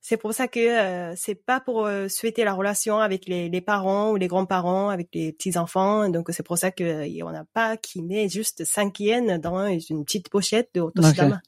[0.00, 3.60] c'est pour ça que euh, c'est pas pour euh, souhaiter la relation avec les, les
[3.60, 6.08] parents ou les grands-parents, avec les petits-enfants.
[6.08, 9.66] Donc c'est pour ça que euh, on n'a pas qui met juste 5 yens dans
[9.66, 11.40] une petite pochette de Otoshidama.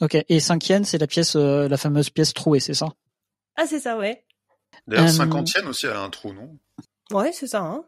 [0.00, 0.16] Ok.
[0.28, 2.88] Et 5 yens, c'est la pièce, euh, la fameuse pièce trouée, c'est ça?
[3.56, 4.24] Ah c'est ça, ouais.
[4.88, 6.58] D'ailleurs, 50 yens aussi, elle a un trou, non?
[7.12, 7.60] Ouais, c'est ça.
[7.60, 7.84] Hein.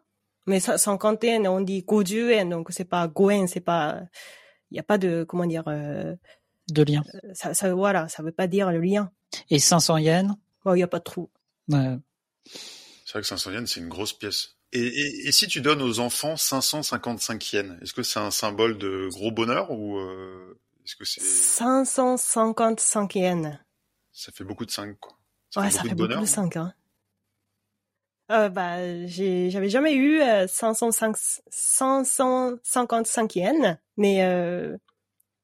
[0.47, 4.03] Mais ça- 50 yens, on dit goju yen, donc c'est pas goen, c'est pas...
[4.71, 5.25] Il n'y a pas de...
[5.29, 5.65] Comment dire...
[5.69, 6.15] euh,
[6.71, 7.03] De lien.
[7.35, 9.11] ça, ça, voilà, ça veut pas dire le lien.
[9.51, 11.31] Et 500 yens Bon, il n'y a pas de trou.
[11.73, 11.97] euh,
[13.05, 14.57] C'est vrai que 500 yens, c'est une grosse pièce.
[14.73, 18.79] Et, et, et si tu donnes aux enfants 555 yens, est-ce que c'est un symbole
[18.79, 23.59] de gros bonheur ou euh, est-ce que c'est 555 yens.
[24.13, 25.17] ça fait beaucoup de 5 quoi
[25.51, 26.75] Ça Ouais, fait ça beaucoup fait de beaucoup bonheur de 5, hein.
[28.31, 31.17] Euh, bah, j'avais jamais eu euh, 505,
[31.49, 34.77] 555 yens, mais euh,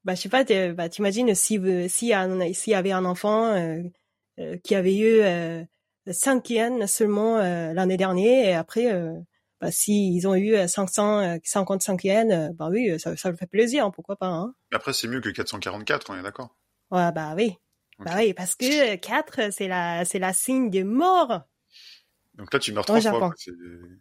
[0.03, 0.43] bah, je sais pas,
[0.73, 3.81] bah, t'imagines si, si un- s'il y avait un enfant euh,
[4.39, 5.63] euh, qui avait eu euh,
[6.11, 9.13] 5 yens seulement euh, l'année dernière, et après, euh,
[9.61, 13.89] bah, s'ils ont eu euh, 555 yens, euh, bah oui, ça, ça me fait plaisir,
[13.91, 14.53] pourquoi pas, hein.
[14.73, 16.57] Après, c'est mieux que 444, on est d'accord
[16.91, 17.55] Ouais, bah oui.
[17.99, 21.43] Bah oui, parce que 4, c'est la, c'est la signe de mort.
[22.37, 23.33] Donc là, tu meurs trois fois.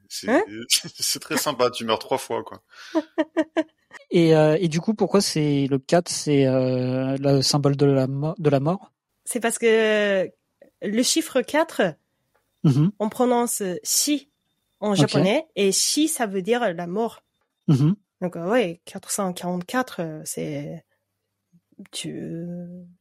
[0.08, 0.42] C'est Hein
[0.98, 2.42] c'est très sympa, tu meurs trois fois.
[2.42, 2.62] quoi.
[4.10, 8.06] Et, euh, et du coup, pourquoi c'est le 4, c'est euh, le symbole de la,
[8.06, 8.92] mo- de la mort?
[9.24, 10.30] C'est parce que
[10.82, 11.82] le chiffre 4,
[12.64, 14.30] Mhm, on prononce shi
[14.80, 17.22] en japonais et shi ça veut dire la mort.
[17.68, 17.94] mhm.
[18.20, 20.84] Donc euh, ouais, 444 euh, c'est
[21.90, 22.28] tu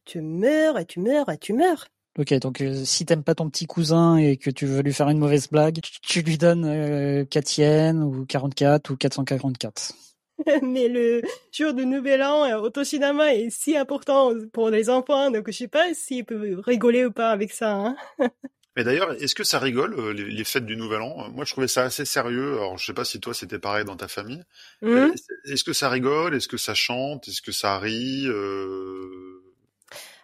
[0.04, 1.86] tu meurs et tu meurs et tu meurs.
[2.18, 5.08] Ok, donc euh, si t'aimes pas ton petit cousin et que tu veux lui faire
[5.08, 9.94] une mauvaise blague, tu, tu lui donnes euh, 4 yens ou 44 ou 444.
[10.62, 11.22] Mais le
[11.52, 15.68] jour de Nouvel An, euh, Otoshidama est si important pour les enfants, donc je sais
[15.68, 17.72] pas s'ils peuvent rigoler ou pas avec ça.
[17.72, 17.96] Hein.
[18.76, 21.30] Mais d'ailleurs, est-ce que ça rigole, euh, les, les fêtes du Nouvel An?
[21.30, 22.54] Moi, je trouvais ça assez sérieux.
[22.54, 24.42] Alors, je sais pas si toi, c'était pareil dans ta famille.
[24.80, 25.10] Hmm
[25.44, 26.34] Est-ce que ça rigole?
[26.34, 27.28] Est-ce que ça chante?
[27.28, 28.26] Est-ce que ça rit?
[28.26, 29.41] Euh...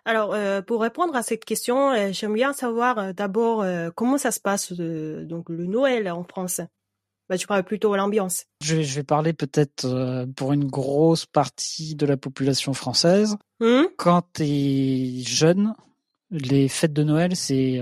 [0.09, 3.63] Alors, euh, pour répondre à cette question, euh, j'aime bien savoir euh, d'abord
[3.95, 6.63] comment ça se passe donc le Noël en France.
[7.29, 8.47] Bah, tu parles plutôt à l'ambiance.
[8.65, 9.87] Je, vais- je vais parler peut-être
[10.35, 13.37] pour une grosse partie de la population française.
[13.61, 15.75] Hmm Quand t'es jeune,
[16.31, 17.79] les fêtes de Noël, c'est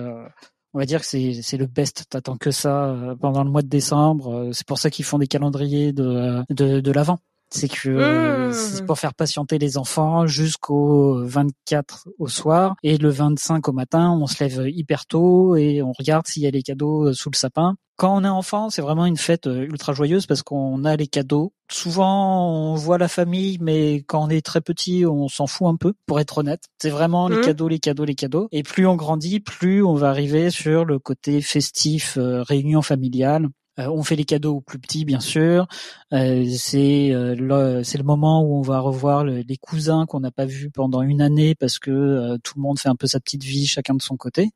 [0.75, 2.07] on va dire que c'est le best.
[2.11, 4.51] T'attends que ça pendant le mois de décembre.
[4.53, 7.19] C'est pour ça qu'ils font des calendriers de de, de l'avant.
[7.51, 8.53] C'est que euh, Mmh.
[8.53, 14.11] c'est pour faire patienter les enfants jusqu'au 24 au soir et le 25 au matin,
[14.21, 17.31] on se lève hyper tôt et on regarde s'il y a les cadeaux euh, sous
[17.31, 17.77] le sapin.
[17.97, 21.07] Quand on est enfant, c'est vraiment une fête euh, ultra joyeuse parce qu'on a les
[21.07, 21.55] cadeaux.
[21.71, 25.77] Souvent, on voit la famille, mais quand on est très petit, on s'en fout un
[25.77, 26.65] peu, pour être honnête.
[26.81, 28.49] C'est vraiment les cadeaux, les cadeaux, les cadeaux.
[28.53, 33.49] Et plus on grandit, plus on va arriver sur le côté festif, euh, réunion familiale.
[33.79, 35.67] Euh, on fait les cadeaux aux plus petits, bien sûr.
[36.13, 40.31] Euh, c'est euh, le, le moment où on va revoir le- les cousins qu'on n'a
[40.31, 43.45] pas vus pendant une année parce que tout le monde fait un peu sa petite
[43.45, 44.51] vie, chacun de son côté.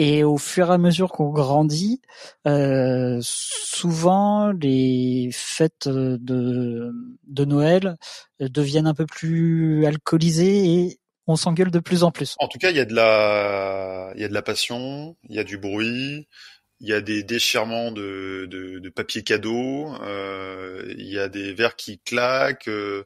[0.00, 2.00] Et au fur et à mesure qu'on grandit,
[2.46, 6.92] euh, souvent les fêtes de,
[7.26, 7.96] de Noël
[8.38, 12.36] deviennent un peu plus alcoolisées et on s'engueule de plus en plus.
[12.38, 15.34] En tout cas, il y a de la, il y a de la passion, il
[15.34, 16.28] y a du bruit,
[16.80, 21.52] il y a des déchirements de, de, de papier cadeau, euh, il y a des
[21.52, 23.04] verres qui claquent, euh,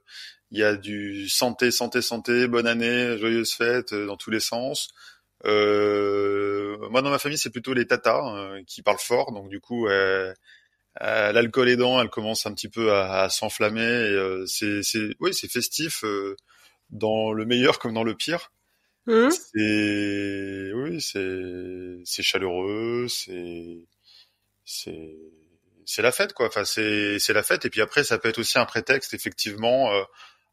[0.50, 4.40] il y a du santé, santé, santé, bonne année, joyeuse fête euh, dans tous les
[4.40, 4.88] sens.
[5.46, 9.60] Euh, moi, dans ma famille, c'est plutôt les tatas euh, qui parlent fort, donc du
[9.60, 10.32] coup, euh,
[11.00, 14.44] l'alcool aidant, elle commence un petit peu à, à s'enflammer.
[14.46, 14.82] c'est,
[15.20, 16.04] oui, c'est festif
[16.90, 18.52] dans le meilleur comme dans le pire.
[19.06, 23.86] Hum, C'est oui, c'est c'est chaleureux, c'est
[24.64, 25.16] c'est
[25.84, 26.46] c'est la fête quoi.
[26.46, 29.92] Enfin c'est c'est la fête et puis après ça peut être aussi un prétexte effectivement
[29.92, 30.02] euh,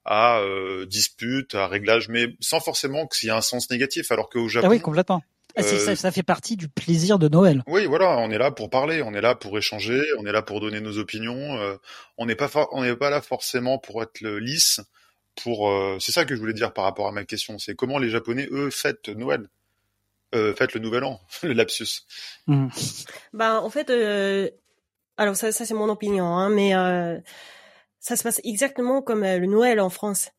[0.06, 4.12] à euh, dispute, à réglage, mais sans forcément qu'il y ait un sens négatif.
[4.12, 5.22] Alors qu'au Japon, Ah oui, complètement.
[5.56, 7.64] Ah, c'est- Euh, ça, ça fait partie du plaisir de Noël.
[7.68, 10.42] oui, voilà, on est là pour parler, on est là pour échanger, on est là
[10.42, 11.58] pour donner nos opinions.
[11.60, 11.76] euh,
[12.18, 14.80] on n'est pas on n'est pas là forcément pour être le lisse.
[15.44, 17.98] Pour euh, c'est ça que je voulais dire par rapport à ma question, c'est comment
[17.98, 19.48] les Japonais eux fêtent Noël,
[20.36, 22.02] euh, fêtent le Nouvel An, le lapsus.
[23.34, 24.50] Ben, en fait, euh,
[25.18, 27.18] alors ça, ça c'est mon opinion, hein, mais euh,
[28.00, 30.32] ça se passe exactement comme euh, le Noël en France.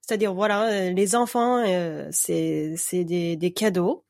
[0.00, 4.04] C'est-à-dire, voilà, les enfants, euh, c'est c'est des, des cadeaux.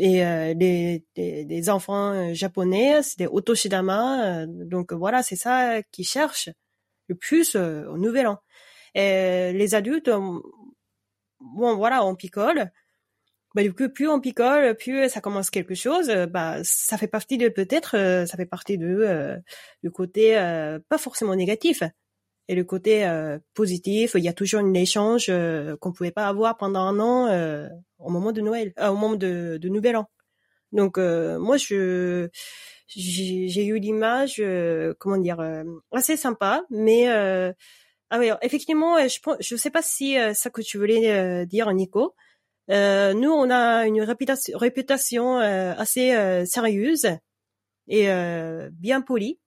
[0.00, 4.42] Et euh, les, les, les enfants japonais, c'est des otoshidama.
[4.42, 6.50] euh, donc voilà, c'est ça qu'ils cherchent
[7.08, 8.38] le plus euh, au Nouvel An.
[8.94, 10.38] Et les adultes, euh,
[11.40, 12.70] bon voilà, on picole.
[13.54, 16.10] Bah, du coup, plus on picole, plus ça commence quelque chose.
[16.10, 19.36] euh, Bah, ça fait partie de peut-être, euh, ça fait partie de euh,
[19.82, 21.82] du côté euh, pas forcément négatif
[22.48, 24.12] et le côté euh, positif.
[24.16, 27.68] Il y a toujours un échange euh, qu'on pouvait pas avoir pendant un an euh,
[27.98, 30.10] au moment de Noël, euh, au moment de, de Nouvel An.
[30.72, 32.28] Donc euh, moi, je
[32.88, 37.52] j'ai eu l'image, euh, comment dire, euh, assez sympa, mais euh,
[38.10, 41.44] ah oui, effectivement, euh, je je sais pas si euh, ça que tu voulais euh,
[41.44, 42.14] dire, Nico.
[42.70, 47.08] Euh, nous, on a une réputation, euh, assez euh, sérieuse
[47.88, 48.08] et
[48.72, 49.38] bien polie.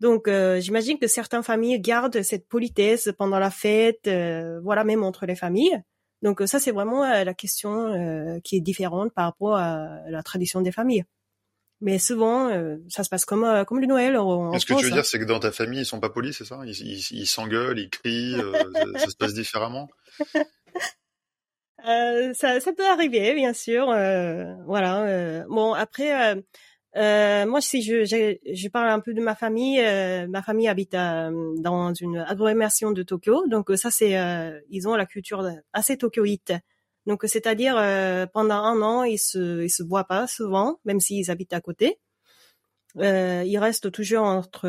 [0.00, 4.10] Donc, j'imagine que certaines familles gardent cette politesse pendant la fête,
[4.62, 5.80] voilà, même entre les familles.
[6.22, 10.72] Donc, ça, c'est vraiment la question qui est différente par rapport à la tradition des
[10.72, 11.04] familles.
[11.82, 14.16] Mais souvent, euh, ça se passe comme euh, comme le Noël.
[14.16, 16.00] en- en Ce que tu veux France, dire, c'est que dans ta famille, ils sont
[16.00, 16.60] pas polis, c'est ça?
[16.64, 19.88] Ils ils- ils s'engueulent, ils crient, euh, ça, ça se passe différemment?
[21.86, 23.90] Euh, ça, ça peut arriver, bien sûr.
[23.90, 25.02] euh, voilà.
[25.04, 26.34] euh, bon, après,
[26.94, 29.80] moi, si je, je, je parle un peu de ma famille,
[30.28, 34.14] ma famille habite à, dans une agglomération de Tokyo, donc ça, c'est,
[34.70, 36.54] ils ont la culture assez tokyoïte.
[37.06, 41.30] Donc, c'est-à-dire euh, pendant un an, ils se, ils se voient pas souvent, même s'ils
[41.30, 41.98] habitent à côté.
[42.98, 44.66] Euh, ils restent toujours entre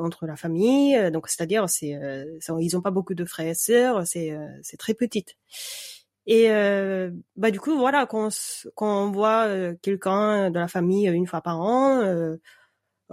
[0.00, 2.24] entre la famille, euh, donc c'est-à-dire c'est, euh,
[2.58, 4.46] ils ont pas beaucoup de frères et sœurs, c'est euh,
[4.78, 5.36] très petite.
[6.26, 8.30] Et euh, bah du coup voilà quand
[8.80, 12.36] on, voit euh, quelqu'un de la famille une fois par an, euh,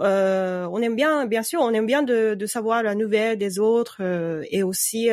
[0.00, 3.58] euh, on aime bien bien sûr on aime bien de, de savoir la nouvelle des
[3.58, 5.10] autres euh, et aussi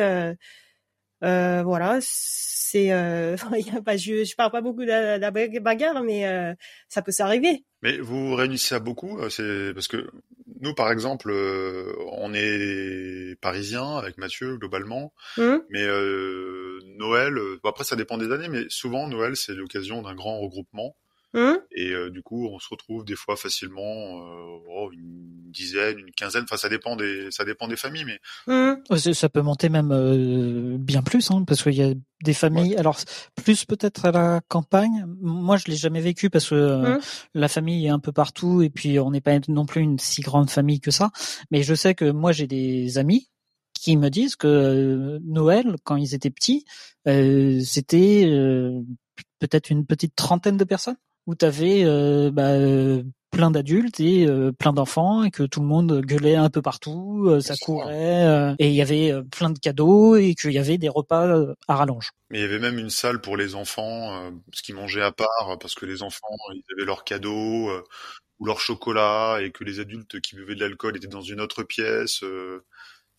[1.24, 5.18] euh, voilà c'est euh, il y a pas je je parle pas beaucoup de la,
[5.18, 6.54] de la bagarre mais euh,
[6.88, 7.64] ça peut s'arriver.
[7.82, 10.08] Mais vous vous réunissez à beaucoup, euh, c'est parce que
[10.60, 17.68] nous, par exemple, euh, on est parisiens avec Mathieu globalement, Hum mais euh, Noël, bon,
[17.68, 20.96] après ça dépend des années, mais souvent Noël c'est l'occasion d'un grand regroupement
[21.36, 25.98] Hum et euh, du coup on se retrouve des fois facilement euh, oh, une dizaine,
[25.98, 28.18] une quinzaine, enfin ça dépend des ça dépend des familles, mais
[28.96, 32.76] c'est- Ça peut monter même euh, bien plus, hein, parce qu'il y a des familles.
[32.76, 32.98] Alors
[33.44, 35.04] plus peut-être à la campagne.
[35.20, 37.00] Moi, je l'ai jamais vécu parce que euh, Hum.
[37.34, 40.22] la famille est un peu partout et puis on n'est pas non plus une si
[40.22, 41.10] grande famille que ça.
[41.50, 43.28] Mais je sais que moi, j'ai des amis
[43.74, 46.64] qui me disent que euh, Noël, quand ils étaient petits,
[47.08, 48.80] euh, c'était euh,
[49.38, 50.96] peut-être une petite trentaine de personnes.
[51.26, 55.60] Où tu avais euh, bah, euh, plein d'adultes et euh, plein d'enfants et que tout
[55.60, 60.16] le monde gueulait un peu partout, ça courait et il y avait plein de cadeaux
[60.16, 62.12] et qu'il y avait des repas à rallonge.
[62.30, 65.58] Mais il y avait même une salle pour les enfants, ce qu'ils mangeaient à part
[65.60, 67.70] parce que les enfants ils avaient leurs cadeaux
[68.38, 71.62] ou leur chocolat et que les adultes qui buvaient de l'alcool étaient dans une autre
[71.62, 72.22] pièce.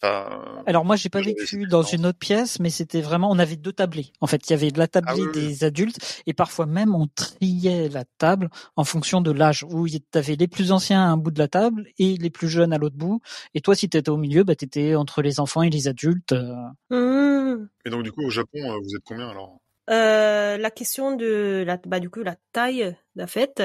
[0.04, 3.74] Alors moi j'ai pas vécu dans une autre pièce, mais c'était vraiment on avait deux
[3.74, 4.12] tablés.
[4.22, 7.08] En fait, il y avait de la tablée ah des adultes et parfois même on
[7.08, 9.64] triait la table en fonction de l'âge.
[9.64, 12.48] Où tu avais les plus anciens à un bout de la table et les plus
[12.48, 13.22] jeunes à l'autre bout.
[13.56, 16.34] Et toi si tu étais au milieu, bah étais entre les enfants et les adultes.
[16.34, 16.54] Euh.
[16.92, 17.68] Mmh.
[17.86, 19.60] Et donc du coup au Japon, euh, vous êtes combien alors?
[19.90, 23.64] Euh, la question de la bah du coup la taille de la fête,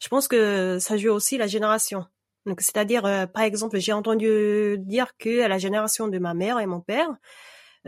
[0.00, 2.04] je pense que ça joue aussi la génération.
[2.46, 6.58] Donc, c'est-à-dire, euh, par exemple, j'ai entendu dire que à la génération de ma mère
[6.60, 7.08] et mon père,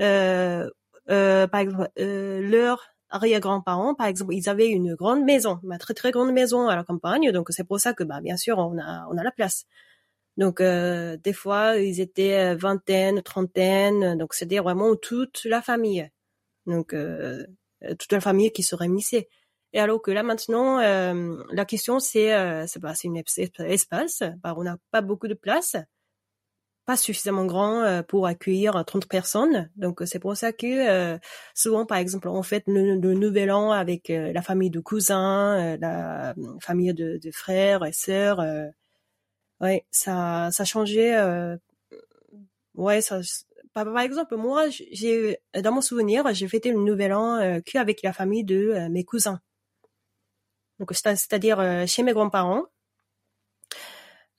[0.00, 0.70] euh,
[1.10, 5.94] euh, par exemple, euh, leurs arrière-grands-parents, par exemple, ils avaient une grande maison, une très
[5.94, 7.32] très grande maison à la campagne.
[7.32, 9.66] Donc, c'est pour ça que, bah, bien sûr, on a on a la place.
[10.36, 14.16] Donc, euh, des fois, ils étaient vingtaine, trentaine.
[14.18, 16.10] Donc, c'était vraiment toute la famille.
[16.66, 16.94] Donc,
[17.98, 19.28] toute la famille qui se réunissait.
[19.74, 23.20] Et alors que là maintenant, euh, la question c'est euh, c'est bah, c'est une
[23.58, 24.22] espace.
[24.42, 25.76] Bah, on n'a pas beaucoup de place,
[26.86, 29.70] pas suffisamment grand euh, pour accueillir 30 personnes.
[29.76, 31.18] Donc c'est pour ça que
[31.54, 36.94] souvent, par exemple, on fête le, nouvel an avec la famille de cousins, la famille
[36.94, 38.40] de, de, frères et sœurs.
[39.60, 41.16] ouais, ça ça changeait.
[42.74, 43.20] ouais, ça
[43.72, 48.12] par, exemple, moi, j'ai dans mon souvenir, j'ai fêté le nouvel an euh, qu'avec la
[48.12, 49.40] famille de mes cousins.
[50.78, 52.64] Donc c'est-à-dire euh, chez mes grands-parents.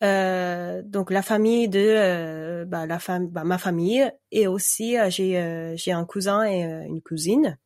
[0.04, 5.74] Euh, donc la famille de euh, bah, la femme bah, ma famille et aussi j'ai
[5.78, 7.58] j'ai un cousin et une cousine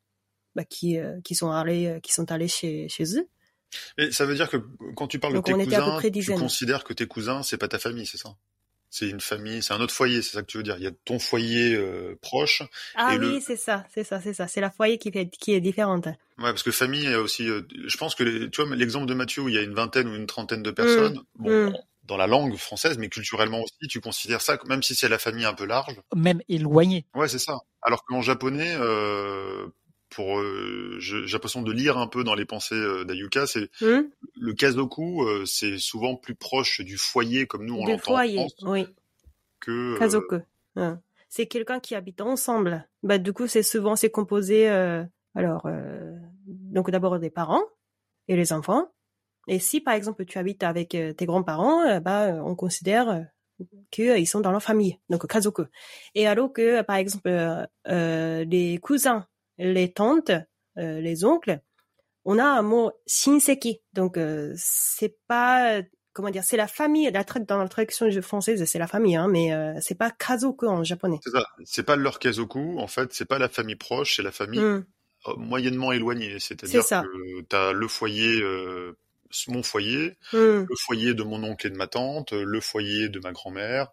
[0.56, 3.28] bah, qui qui sont allés qui sont allés chez chez eux.
[3.98, 4.58] Mais ça veut dire que
[4.96, 8.06] quand tu parles de tes cousins, tu considères que tes cousins c'est pas ta famille,
[8.06, 8.36] c'est ça?
[8.90, 10.76] C'est une famille, c'est un autre foyer, c'est ça que tu veux dire.
[10.78, 12.64] Il y a ton foyer euh, proche.
[12.96, 14.48] Ah oui, c'est ça, c'est ça, c'est ça.
[14.48, 16.08] C'est la foyer qui, fait, qui est différente.
[16.08, 17.48] Ouais, parce que famille, il y a aussi.
[17.48, 19.74] Euh, je pense que les, tu vois l'exemple de Mathieu où il y a une
[19.74, 21.20] vingtaine ou une trentaine de personnes.
[21.38, 21.74] Mmh, bon, mmh.
[22.04, 25.46] dans la langue française, mais culturellement aussi, tu considères ça, même si c'est la famille
[25.46, 25.96] un peu large.
[26.16, 27.06] Même éloignée.
[27.14, 27.60] Ouais, c'est ça.
[27.82, 29.68] Alors qu'en japonais, euh,
[30.10, 34.10] pour euh, j'ai l'impression de lire un peu dans les pensées euh, d'Ayuka, c'est hmm
[34.42, 38.56] le kazoku, euh, c'est souvent plus proche du foyer comme nous on l'entend en France,
[38.64, 38.88] oui.
[39.60, 40.38] Que kazoku.
[40.76, 41.02] Hein.
[41.28, 42.88] C'est quelqu'un qui habite ensemble.
[43.04, 44.68] Bah du coup c'est souvent c'est composé
[45.36, 45.68] alors
[46.48, 47.64] donc d'abord des parents
[48.28, 48.92] et les enfants.
[49.48, 53.28] Et si par exemple tu habites avec tes grands-parents, bah on considère
[53.92, 55.64] qu'ils sont dans leur famille, donc kazoku.
[56.16, 57.30] Et alors que par exemple
[57.86, 59.28] les cousins
[59.60, 60.32] les tantes,
[60.78, 61.60] euh, les oncles,
[62.26, 63.82] on a un mot shinseki.
[63.94, 65.82] Donc euh, c'est pas
[66.14, 67.10] comment dire, c'est la famille.
[67.12, 70.84] La dans la traduction française, c'est la famille, hein, mais euh, c'est pas kazoku en
[70.84, 71.20] japonais.
[71.24, 71.46] C'est ça.
[71.66, 72.80] C'est pas leur kazoku.
[72.80, 74.86] En fait, c'est pas la famille proche, c'est la famille hmm.
[75.38, 76.40] moyennement éloignée.
[76.40, 78.42] C'est-à-dire que t'as le foyer.
[79.48, 80.66] mon foyer, hmm.
[80.68, 83.92] le foyer de mon oncle et de ma tante, le foyer de ma grand-mère,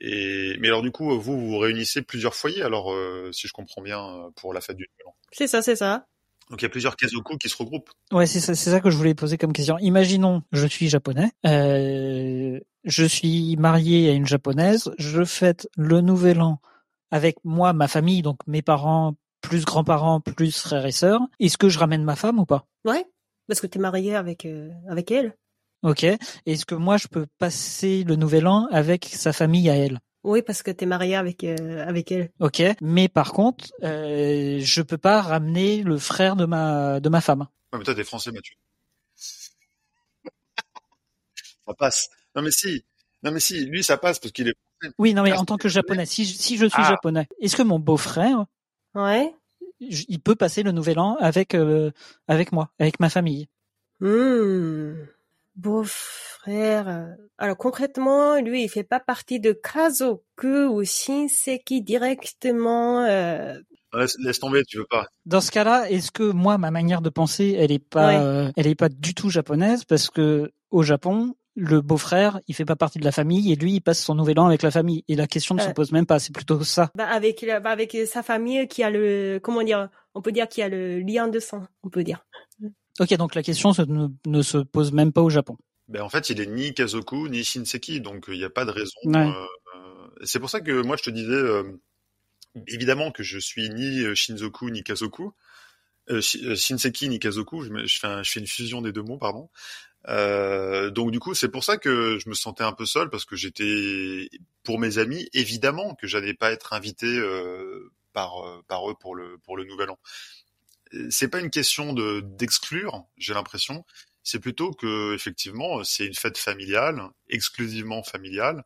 [0.00, 3.82] et mais alors du coup, vous vous réunissez plusieurs foyers, alors euh, si je comprends
[3.82, 5.16] bien, euh, pour la fête du Nouvel An.
[5.32, 6.06] C'est ça, c'est ça.
[6.50, 7.90] Donc il y a plusieurs kazoku qui se regroupent.
[8.10, 9.78] Ouais, c'est ça, c'est ça que je voulais poser comme question.
[9.78, 16.40] Imaginons, je suis japonais, euh, je suis marié à une japonaise, je fête le Nouvel
[16.40, 16.60] An
[17.10, 21.20] avec moi, ma famille, donc mes parents, plus grands-parents, plus frères et sœurs.
[21.40, 22.66] Est-ce que je ramène ma femme ou pas?
[22.84, 23.04] Ouais,
[23.46, 24.46] parce que tu es marié avec
[24.88, 25.34] avec elle.
[25.82, 26.04] Ok.
[26.04, 30.00] Est-ce que moi, je peux passer le nouvel an avec sa famille à elle?
[30.24, 32.30] Oui, parce que tu es marié avec, euh, avec elle.
[32.40, 32.62] Ok.
[32.80, 37.46] Mais par contre, euh, je peux pas ramener le frère de ma, de ma femme.
[37.72, 38.54] Ouais, mais toi, t'es français, Mathieu.
[41.66, 42.10] ça passe.
[42.34, 42.84] Non, mais si.
[43.22, 43.64] Non, mais si.
[43.66, 44.94] Lui, ça passe parce qu'il est français.
[44.98, 46.88] Oui, non, mais en tant que japonais, si, si je suis ah.
[46.90, 48.46] japonais, est-ce que mon beau-frère,
[48.94, 49.32] ouais,
[49.80, 51.90] il peut passer le nouvel an avec, euh,
[52.26, 53.48] avec moi, avec ma famille?
[54.00, 54.94] Hmm
[55.58, 56.88] beau-frère.
[56.88, 63.04] Euh, alors concrètement, lui, il fait pas partie de Kazoku ou Shinseki directement.
[63.04, 63.58] Euh...
[63.92, 65.06] Laisse, tomber, tu veux pas.
[65.26, 68.66] Dans ce cas-là, est-ce que moi, ma manière de penser, elle est pas, euh, elle
[68.66, 72.98] est pas du tout japonaise parce que au Japon, le beau-frère, il fait pas partie
[72.98, 75.04] de la famille et lui, il passe son nouvel an avec la famille.
[75.08, 76.90] Et la question ne se pose même pas, c'est plutôt ça.
[76.94, 80.60] Bah avec, bah avec sa famille qui a le, comment dire, on peut dire qu'il
[80.60, 82.24] y a le lien de sang, on peut dire.
[83.00, 83.72] Ok, donc la question
[84.26, 85.56] ne, se pose même pas au Japon.
[85.88, 88.70] Ben en fait, il est ni Kazoku ni Shinseki, donc il n'y a pas de
[88.70, 88.98] raison.
[89.06, 89.32] Euh,
[90.24, 91.64] c'est pour ça que moi je te disais, euh,
[92.66, 95.32] évidemment que je suis ni Shinzoku ni Kazoku,
[96.10, 99.50] Euh, Shinseki Nikazoku, je, je, fais je fais une fusion des deux mots, pardon.
[100.08, 103.24] Euh, donc du coup, c'est pour ça que je me sentais un peu seul parce
[103.24, 104.30] que j'étais
[104.64, 109.14] pour mes amis, évidemment que j'allais pas être invité euh, par euh, par eux pour
[109.14, 109.98] le pour le nouvel an.
[111.10, 113.84] C'est pas une question de d'exclure, j'ai l'impression.
[114.22, 118.64] C'est plutôt que effectivement, c'est une fête familiale, exclusivement familiale,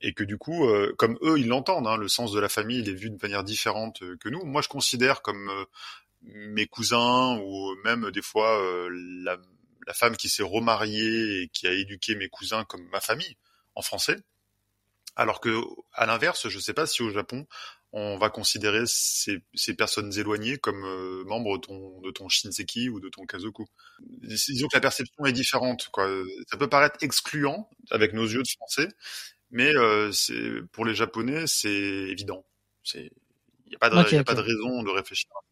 [0.00, 2.80] et que du coup, euh, comme eux, ils l'entendent, hein, le sens de la famille,
[2.80, 4.44] il est vu de manière différente que nous.
[4.44, 5.50] Moi, je considère comme
[6.22, 9.38] mes cousins ou même des fois la
[9.86, 13.36] la femme qui s'est remariée et qui a éduqué mes cousins comme ma famille
[13.74, 14.16] en français.
[15.16, 15.60] Alors que,
[15.92, 17.46] à l'inverse, je ne sais pas si au Japon,
[17.92, 19.42] on va considérer ces,
[19.76, 23.66] personnes éloignées comme euh, membres de ton, de ton Shinseki ou de ton Kazoku.
[24.00, 25.88] Disons que la perception est différente.
[25.92, 26.08] Quoi.
[26.50, 28.88] Ça peut paraître excluant avec nos yeux de français,
[29.50, 30.10] mais euh,
[30.72, 32.46] pour les Japonais, c'est évident.
[32.94, 33.10] Il
[33.68, 35.51] n'y a, pas de, a pas de raison de réfléchir à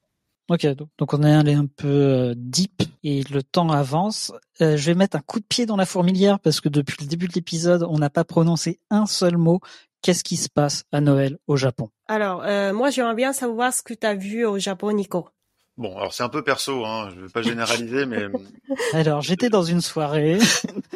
[0.51, 0.67] Ok,
[0.99, 4.33] donc on est allé un peu euh, deep et le temps avance.
[4.61, 7.07] Euh, je vais mettre un coup de pied dans la fourmilière parce que depuis le
[7.07, 9.61] début de l'épisode, on n'a pas prononcé un seul mot.
[10.03, 11.91] Qu'est-ce qui se passe à Noël au Japon?
[12.09, 15.29] Alors, euh, moi, j'aimerais bien savoir ce que tu as vu au Japon, Nico.
[15.77, 17.11] Bon, alors c'est un peu perso, hein.
[17.15, 18.27] je vais pas généraliser, mais...
[18.93, 20.39] alors, j'étais dans une soirée.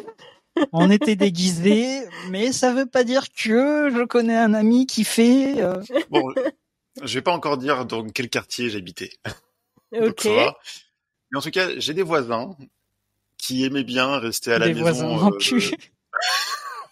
[0.73, 5.63] on était déguisés, mais ça veut pas dire que je connais un ami qui fait...
[6.11, 6.35] Bon,
[7.03, 9.11] je vais pas encore dire dans quel quartier j'habitais.
[10.01, 10.25] Ok.
[10.25, 12.57] Mais en tout cas, j'ai des voisins
[13.39, 15.17] qui aimaient bien rester à la des maison.
[15.17, 15.77] Voisins euh, cul.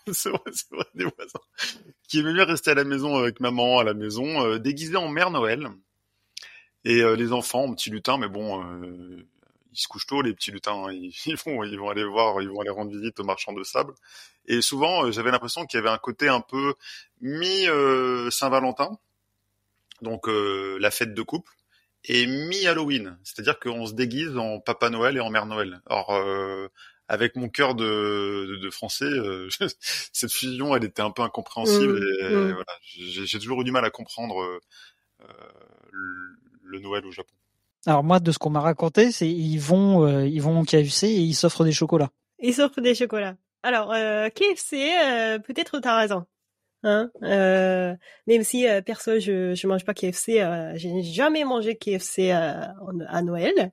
[0.12, 1.40] c'est vrai, c'est vrai, des voisins
[2.12, 5.08] qui aimaient bien rester à la maison avec maman à la maison, euh, déguisés en
[5.08, 5.70] Mère Noël.
[6.84, 9.26] Et euh, les enfants en petits lutins, mais bon, euh,
[9.72, 10.88] ils se couchent tôt, les petits lutins.
[10.88, 10.92] Hein.
[10.92, 13.94] ils, vont, ils vont aller voir, ils vont aller rendre visite aux marchands de sable.
[14.44, 16.74] Et souvent, j'avais l'impression qu'il y avait un côté un peu
[17.22, 17.64] mi
[18.30, 18.98] Saint-Valentin,
[20.02, 21.50] donc la fête de couple
[22.04, 25.80] et mi-Halloween, c'est-à-dire qu'on se déguise en Papa Noël et en Mère Noël.
[25.86, 26.68] Alors euh,
[27.08, 29.48] avec mon cœur de, de, français, euh,
[30.12, 32.00] cette fusion, elle était un peu incompréhensible.
[32.00, 32.52] Mmh, et, mmh.
[32.52, 34.60] voilà, j'ai toujours eu du mal à comprendre
[35.22, 35.26] euh,
[36.64, 37.34] le Noël au Japon.
[37.84, 41.08] Alors moi, de ce qu'on m'a raconté, c'est ils vont euh, ils vont au KFC
[41.08, 42.10] et ils s'offrent des chocolats.
[42.38, 43.36] Ils s'offrent des chocolats.
[43.62, 46.24] Alors euh, KFC, peut-être t'as raison.
[46.84, 47.94] Hein euh,
[48.26, 52.74] même si euh, perso je je mange pas KFC, euh, j'ai jamais mangé KFC à,
[53.08, 53.70] à Noël.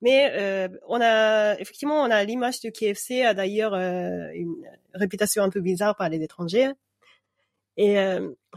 [0.00, 4.56] Mais euh, on a effectivement on a l'image de KFC a d'ailleurs euh, une
[4.94, 6.70] réputation un peu bizarre par les étrangers.
[7.78, 7.96] Et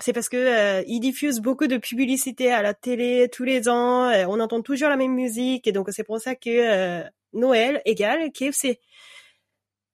[0.01, 4.11] c'est parce que ils diffusent beaucoup de publicité à la télé tous les ans.
[4.28, 7.01] on entend toujours la même musique et donc c'est pour ça que
[7.32, 8.82] Noël égale KFC.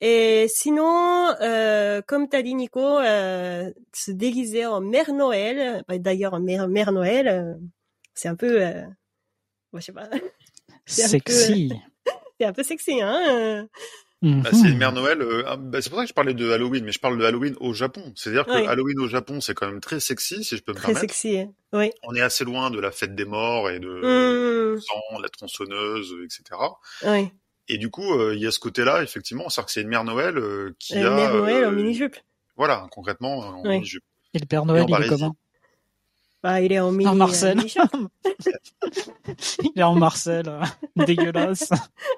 [0.01, 6.39] Et sinon, euh, comme t'as dit Nico, euh, se déguiser en Mère Noël, bah, d'ailleurs
[6.39, 7.53] Mère, Mère Noël, euh,
[8.15, 8.81] c'est un peu, euh,
[9.75, 10.09] je sais pas,
[10.87, 11.71] sexy.
[12.39, 13.67] c'est un peu sexy, hein.
[14.23, 14.77] Bah, c'est mhm.
[14.77, 15.21] Mère Noël.
[15.21, 17.25] Euh, ah, bah, c'est pour ça que je parlais de Halloween, mais je parle de
[17.25, 18.13] Halloween au Japon.
[18.15, 20.93] C'est-à-dire que Halloween au Japon, c'est quand même très sexy, si je peux me très
[20.93, 21.13] permettre.
[21.13, 21.91] Très sexy, oui.
[22.03, 24.81] On est assez loin de la fête des morts et de mmh.
[24.81, 26.43] sang, la tronçonneuse, etc.
[27.07, 27.31] Oui.
[27.67, 30.03] Et du coup, euh, il y a ce côté-là, effectivement, c'est-à-dire que c'est une mère
[30.03, 31.11] Noël euh, qui une a...
[31.11, 32.17] mère Noël en mini-jupe.
[32.57, 34.03] Voilà, concrètement, en mini-jupe.
[34.33, 35.35] Et le Père Noël, il est comment?
[36.43, 37.07] Bah, il est en mini.
[37.07, 37.59] En Marcel.
[39.63, 40.51] il est en Marcel,
[40.95, 41.69] dégueulasse.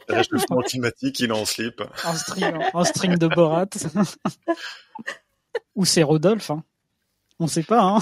[0.08, 1.84] Le réchauffement climatique, il est en slip.
[2.06, 3.68] En string, en string de Borat.
[5.76, 6.64] Ou c'est Rodolphe, hein.
[7.40, 8.00] On sait pas, hein.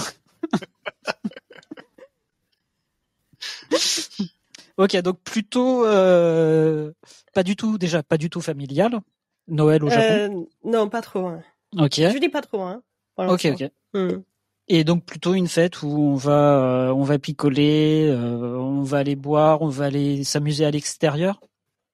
[4.78, 6.92] Ok, donc plutôt euh,
[7.34, 9.00] pas du tout déjà pas du tout familial.
[9.48, 10.04] Noël au Japon.
[10.04, 11.26] Euh, non, pas trop.
[11.26, 11.42] Hein.
[11.76, 11.96] Ok.
[11.96, 12.62] Je dis pas trop.
[12.62, 12.82] Hein,
[13.16, 13.70] ok, ok.
[13.94, 14.22] Hmm.
[14.68, 18.98] Et donc plutôt une fête où on va euh, on va picoler, euh, on va
[18.98, 21.40] aller boire, on va aller s'amuser à l'extérieur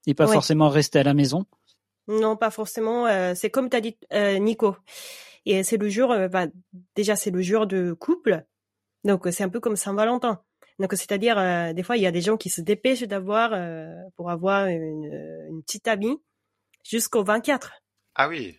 [0.06, 1.44] et pas forcément rester à la maison?
[2.06, 3.06] Non, pas forcément.
[3.06, 3.96] Euh, c'est comme t'as dit
[4.40, 4.76] Nico.
[5.46, 6.46] Et c'est le jour, bah,
[6.94, 8.44] déjà c'est le jour de couple.
[9.04, 10.42] Donc c'est un peu comme Saint-Valentin.
[10.78, 13.86] Donc c'est-à-dire euh, des fois il y a des gens qui se dépêchent d'avoir euh,
[14.16, 15.10] pour avoir une,
[15.50, 16.16] une petite amie
[16.84, 17.72] jusqu'au 24.
[18.14, 18.58] Ah oui.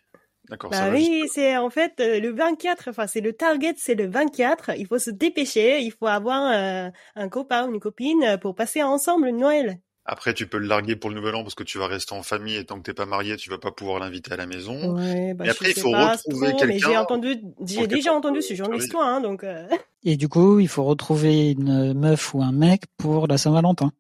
[0.50, 0.72] D'accord.
[0.72, 2.90] Bah oui, c'est en fait euh, le 24.
[2.90, 4.72] Enfin, c'est le target, c'est le 24.
[4.78, 5.82] Il faut se dépêcher.
[5.82, 9.80] Il faut avoir un copain ou une copine pour passer ensemble Noël.
[10.12, 12.24] Après, tu peux le larguer pour le nouvel an parce que tu vas rester en
[12.24, 14.96] famille et tant que t'es pas marié, tu vas pas pouvoir l'inviter à la maison.
[14.96, 16.90] Ouais, bah, et après, il faut retrouver quelqu'un.
[16.90, 19.44] j'ai entendu, j'ai déjà entendu ce genre d'histoire, hein, donc.
[19.44, 19.68] Euh...
[20.04, 23.92] Et du coup, il faut retrouver une meuf ou un mec pour la Saint-Valentin.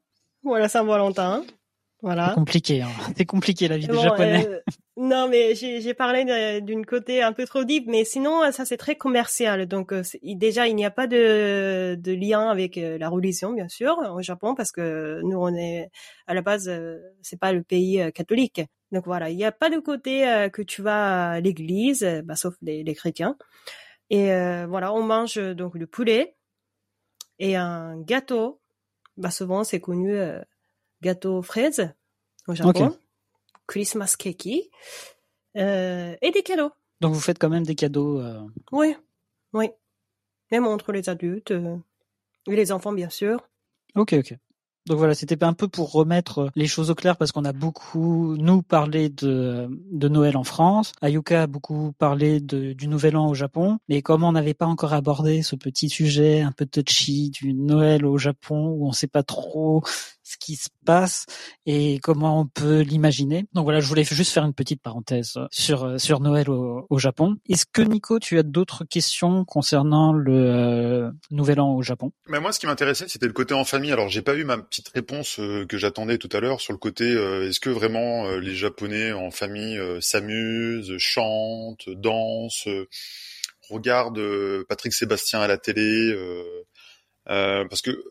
[0.43, 1.43] Voilà, Saint-Valentin.
[2.01, 2.29] Voilà.
[2.29, 2.89] C'est compliqué, hein.
[3.17, 4.47] C'est compliqué la vie des Japonais.
[4.47, 4.59] Euh,
[5.01, 8.97] Non, mais j'ai parlé d'une côté un peu trop deep, mais sinon, ça c'est très
[8.97, 9.65] commercial.
[9.65, 13.69] Donc euh, déjà, il n'y a pas de, de lien avec euh, la religion, bien
[13.69, 15.89] sûr, au Japon, parce que nous, on est
[16.27, 18.61] à la base, euh, c'est pas le pays catholique.
[18.91, 22.55] Donc voilà, il n'y a pas de côté que tu vas à l'église, bah, sauf
[22.61, 23.37] les, les, chrétiens.
[24.09, 24.25] Et
[24.65, 26.35] voilà, on mange donc le poulet
[27.37, 28.59] et un gâteau.
[29.15, 30.17] Bah souvent, c'est connu
[31.01, 31.93] gâteau fraise
[32.47, 32.97] au Japon.
[33.67, 34.71] Christmas cake
[35.55, 36.71] euh, et des cadeaux.
[37.01, 38.19] Donc vous faites quand même des cadeaux.
[38.19, 38.41] Euh...
[38.71, 38.95] Oui,
[39.53, 39.69] oui.
[40.51, 41.77] Même entre les adultes euh,
[42.47, 43.47] et les enfants, bien sûr.
[43.95, 44.35] Ok, ok.
[44.87, 48.35] Donc voilà, c'était un peu pour remettre les choses au clair parce qu'on a beaucoup,
[48.37, 50.93] nous, parlé de, de Noël en France.
[51.01, 53.77] Ayuka a beaucoup parlé de, du Nouvel An au Japon.
[53.87, 58.03] Mais comme on n'avait pas encore abordé ce petit sujet un peu touchy du Noël
[58.03, 59.83] au Japon où on sait pas trop
[60.29, 61.25] ce qui se passe
[61.65, 63.45] et comment on peut l'imaginer.
[63.53, 67.37] Donc voilà, je voulais juste faire une petite parenthèse sur sur Noël au, au Japon.
[67.47, 72.11] Est-ce que Nico, tu as d'autres questions concernant le euh, Nouvel An au Japon?
[72.27, 73.91] Mais moi, ce qui m'intéressait, c'était le côté en famille.
[73.91, 76.79] Alors, j'ai pas eu ma petite réponse euh, que j'attendais tout à l'heure sur le
[76.79, 82.67] côté euh, est-ce que vraiment les Japonais en famille s'amusent, chantent, dansent,
[83.69, 86.15] regardent Patrick Sébastien à la télé,
[87.25, 88.03] parce que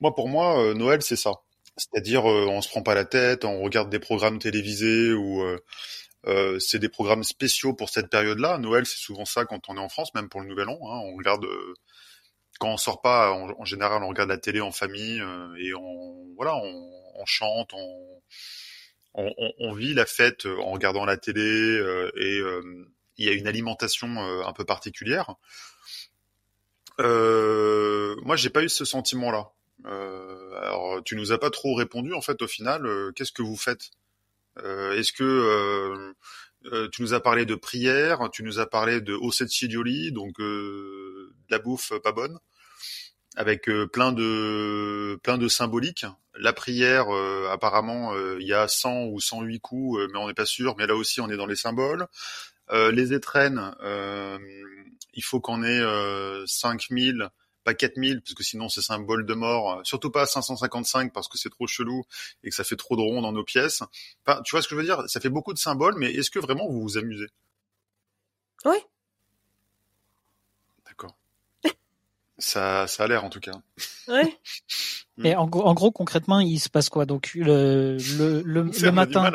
[0.00, 1.32] moi, pour moi, euh, Noël, c'est ça.
[1.76, 5.42] C'est-à-dire, euh, on se prend pas la tête, on regarde des programmes télévisés ou
[6.26, 8.58] euh, c'est des programmes spéciaux pour cette période-là.
[8.58, 10.78] Noël, c'est souvent ça quand on est en France, même pour le Nouvel An.
[10.82, 11.00] Hein.
[11.04, 11.46] on regarde
[12.58, 15.22] quand on sort pas, en, général, on regarde la télé en famille
[15.58, 17.72] et on voilà, on, chante,
[19.14, 21.40] on, vit la fête en regardant la télé
[22.16, 22.40] et
[23.16, 25.36] il y a une alimentation un peu particulière.
[26.98, 29.52] Moi, j'ai pas eu ce sentiment-là.
[29.86, 32.86] Euh, alors, tu nous as pas trop répondu en fait au final.
[32.86, 33.90] Euh, qu'est-ce que vous faites?
[34.58, 36.14] Euh, Est-ce que
[36.92, 39.68] tu nous as parlé de prière, tu nous as parlé de Osetchi
[40.12, 42.38] donc de la bouffe pas bonne,
[43.36, 46.04] avec plein de plein de symboliques.
[46.34, 47.08] La prière,
[47.50, 50.74] apparemment, il y a 100 ou 108 coups, mais on n'est pas sûr.
[50.76, 52.06] Mais là aussi, on est dans les symboles.
[52.70, 53.74] les étrennes,
[55.14, 55.82] il faut qu'on ait
[56.46, 57.30] 5000
[57.64, 61.50] pas 4000 parce que sinon c'est symbole de mort, surtout pas 555 parce que c'est
[61.50, 62.04] trop chelou
[62.42, 63.82] et que ça fait trop de ronds dans nos pièces.
[64.26, 65.02] Enfin, tu vois ce que je veux dire?
[65.08, 67.28] Ça fait beaucoup de symboles, mais est-ce que vraiment vous vous amusez?
[68.64, 68.76] Oui.
[70.86, 71.14] D'accord.
[72.38, 73.60] ça, ça a l'air en tout cas.
[74.08, 74.36] Oui.
[75.22, 77.04] Et en, en, gros, concrètement, il se passe quoi?
[77.04, 79.30] Donc le le, le, le matin,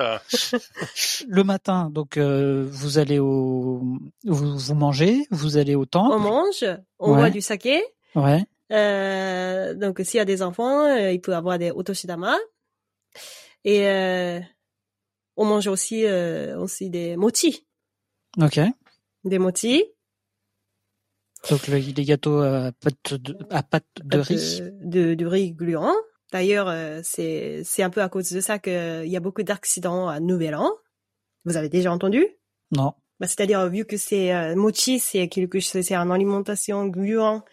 [1.28, 3.84] le matin, donc euh, vous allez au,
[4.23, 6.15] vous, vous mangez, vous allez au temple.
[6.15, 6.65] On mange,
[6.97, 7.84] on boit du saké.
[8.16, 8.45] Ouais.
[8.72, 12.38] Euh, donc s'il y a des enfants, euh, il peut avoir des otoshidama.
[13.63, 14.39] Et euh,
[15.36, 17.66] on mange aussi aussi des mochi.
[18.41, 18.59] Ok.
[19.24, 19.84] Des mochi.
[21.49, 24.61] Donc les gâteaux à pâte de, à pâte de riz.
[24.82, 25.93] De, de, riz gluant.
[26.32, 30.20] D'ailleurs, c'est c'est un peu à cause de ça qu'il y a beaucoup d'accidents à
[30.20, 30.72] Nouvel An.
[31.45, 32.26] Vous avez déjà entendu?
[32.72, 32.93] Non.
[33.20, 37.43] Bah, c'est-à-dire vu que c'est mochi, c'est quelque chose, c'est une alimentation gluant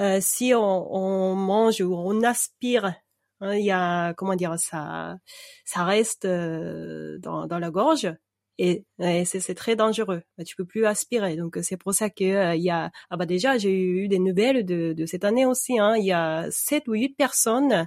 [0.00, 2.94] euh, si on, on, mange ou on aspire,
[3.40, 5.18] hein, il y a comment dire ça,
[5.64, 8.12] ça reste euh, dans, dans la gorge
[8.58, 10.22] et, et c'est très dangereux.
[10.46, 11.36] Tu peux plus aspirer.
[11.36, 14.18] Donc c'est pour ça que euh, il y a ah bah déjà j'ai eu des
[14.18, 15.78] nouvelles de, de cette année aussi.
[15.78, 17.86] Hein, il y a sept ou huit personnes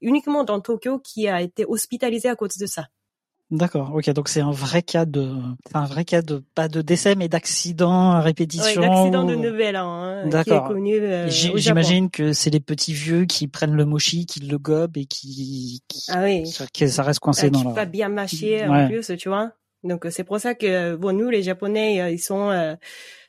[0.00, 2.88] uniquement dans Tokyo qui a été hospitalisées à cause de ça.
[3.50, 5.34] D'accord, ok, donc c'est un vrai cas de,
[5.74, 8.80] un vrai cas de pas de décès mais d'accident à répétition.
[8.80, 10.68] Oui, d'accident de Nouvel An, hein, D'accord.
[10.68, 10.94] connu.
[11.00, 15.04] Euh, j'imagine que c'est les petits vieux qui prennent le mochi, qui le gobent et
[15.04, 17.74] qui, ah oui, que ça reste coincé ah, dans leur.
[17.74, 19.50] Pas bien mâché en plus, tu vois.
[19.82, 22.76] Donc c'est pour ça que bon nous les Japonais euh, ils sont euh,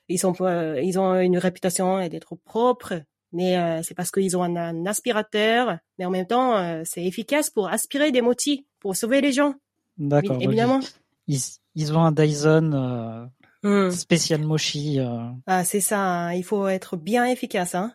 [0.07, 0.36] ils sont
[0.84, 3.01] ils ont une réputation d'être propres
[3.32, 7.69] mais c'est parce qu'ils ont un, un, aspirateur mais en même temps c'est efficace pour
[7.69, 9.55] aspirer des motis pour sauver les gens.
[10.01, 10.37] D'accord.
[10.41, 10.81] Évidemment.
[11.27, 11.39] Ils,
[11.75, 13.29] ils, ont un Dyson
[13.63, 13.91] euh, hmm.
[13.91, 14.99] spécial Moshi.
[14.99, 15.29] Euh.
[15.45, 15.99] Ah, c'est ça.
[15.99, 16.33] Hein.
[16.33, 17.93] Il faut être bien efficace, hein.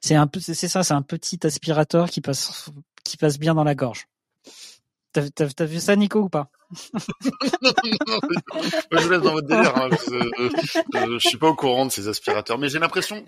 [0.00, 0.82] C'est un peu, c'est ça.
[0.82, 2.70] C'est un petit aspirateur qui passe,
[3.04, 4.06] qui passe bien dans la gorge.
[5.12, 6.50] T'as, t'as, vu ça, Nico, ou pas?
[6.72, 6.78] Je
[9.02, 9.76] vous laisse dans votre délire.
[9.76, 13.26] Hein, je, je, suis pas au courant de ces aspirateurs, mais j'ai l'impression,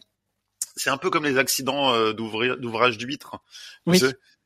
[0.77, 3.41] c'est un peu comme les accidents euh, d'ouvrage d'huîtres.
[3.87, 4.01] Oui,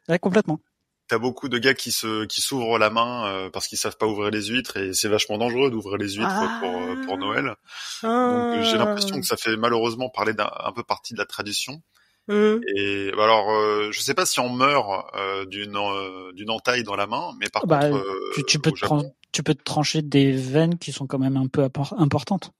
[0.08, 0.60] ouais, complètement
[1.08, 4.06] t'as beaucoup de gars qui se qui s'ouvrent la main euh, parce qu'ils savent pas
[4.06, 7.54] ouvrir les huîtres et c'est vachement dangereux d'ouvrir les huîtres pour euh, pour Noël.
[8.02, 11.26] Donc euh, j'ai l'impression que ça fait malheureusement parler d'un un peu partie de la
[11.26, 11.82] tradition.
[12.28, 12.56] Mmh.
[12.74, 15.06] Et bah, alors je sais pas si on meurt
[15.48, 15.78] d'une
[16.34, 18.04] d'une entaille dans la main, mais par bah, contre
[18.34, 18.86] tu, tu peux te
[19.32, 22.52] tu peux te trancher des veines qui sont quand même un peu importantes.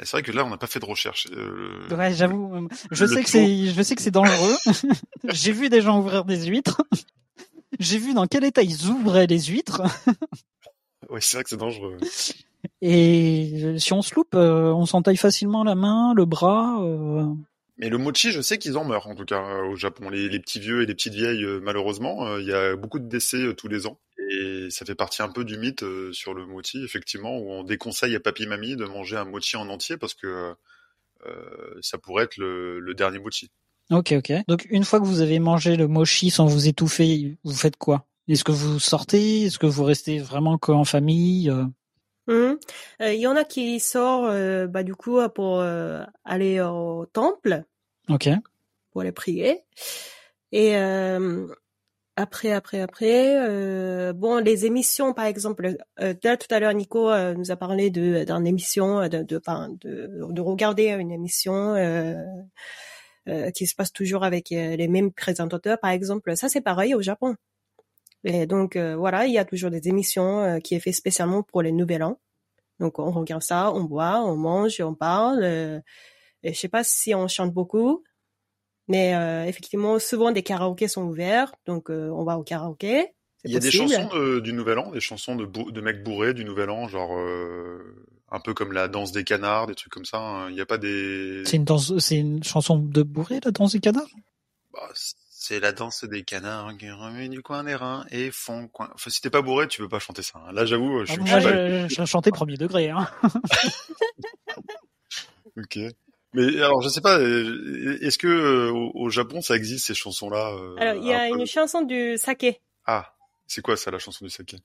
[0.00, 1.26] C'est vrai que là, on n'a pas fait de recherche.
[1.32, 2.68] Euh, ouais, j'avoue.
[2.92, 4.56] Je sais que c'est, je sais que c'est dangereux.
[5.24, 6.82] J'ai vu des gens ouvrir des huîtres.
[7.78, 9.82] J'ai vu dans quel état ils ouvraient les huîtres.
[11.10, 11.98] oui, c'est vrai que c'est dangereux.
[12.80, 16.82] Et si on se loupe, euh, on s'entaille facilement la main, le bras.
[16.82, 17.24] Euh...
[17.76, 20.10] Mais le mochi, je sais qu'ils en meurent en tout cas euh, au Japon.
[20.10, 23.08] Les, les, petits vieux et les petites vieilles, euh, malheureusement, il y a beaucoup de
[23.08, 23.98] décès tous les ans.
[24.30, 28.14] Et ça fait partie un peu du mythe sur le mochi, effectivement, où on déconseille
[28.14, 30.54] à papy mamie de manger un mochi en entier parce que
[31.80, 33.50] ça pourrait être le, le dernier mochi.
[33.90, 34.32] Ok, ok.
[34.48, 38.04] Donc une fois que vous avez mangé le mochi sans vous étouffer, vous faites quoi?
[38.28, 39.44] Est-ce que vous sortez?
[39.44, 41.50] Est-ce que vous restez vraiment qu'en famille
[42.26, 42.52] mmh.
[43.00, 47.64] Il y en a qui sortent, euh, bah du coup, pour euh, aller au temple.
[48.10, 48.28] Ok.
[48.90, 49.62] Pour aller prier.
[50.52, 51.46] Et euh,
[52.16, 57.88] après, après, après, bon, les émissions, par exemple, tout à l'heure, Nico nous a parlé
[57.88, 59.40] d'une émission, de de,
[59.80, 62.22] de, de regarder une émission euh,
[63.54, 66.36] qui se passe toujours avec euh, les mêmes présentateurs, par exemple.
[66.36, 67.36] Ça, c'est pareil au Japon.
[68.24, 71.62] Et donc euh, voilà, il y a toujours des émissions qui est fait spécialement pour
[71.62, 72.18] les Nouvel An.
[72.80, 75.44] Donc on regarde ça, on boit, on mange, on parle.
[75.44, 78.04] et je sais pas si on chante beaucoup,
[78.88, 79.12] mais
[79.48, 83.06] effectivement, souvent des karaokés sont ouverts, donc on va au karaoké.
[83.44, 86.44] Il y a des chansons du Nouvel An, des chansons de, de mecs bourrés du
[86.44, 87.16] Nouvel An, genre
[88.30, 90.18] un peu comme la danse des canards, des trucs comme ça.
[90.18, 90.50] Hein.
[90.50, 91.42] Il n'y a pas des.
[91.46, 94.08] C'est une danse, c'est une chanson de bourré, la danse des canards?
[94.72, 98.90] Bah, c'est la danse des canards qui remet du coin des reins et font coin.
[98.94, 100.40] Enfin, si t'es pas bourré, tu peux pas chanter ça.
[100.46, 100.52] Hein.
[100.52, 102.90] Là, j'avoue, je, ah, je, je, chantais premier degré.
[102.90, 103.08] Hein.
[105.56, 105.78] ok.
[106.34, 110.52] Mais alors, je sais pas, euh, est-ce que euh, au, Japon ça existe ces chansons-là
[110.52, 112.60] euh, Alors, il y a une chanson du saké.
[112.84, 113.14] Ah,
[113.46, 114.58] c'est quoi ça, la chanson du saké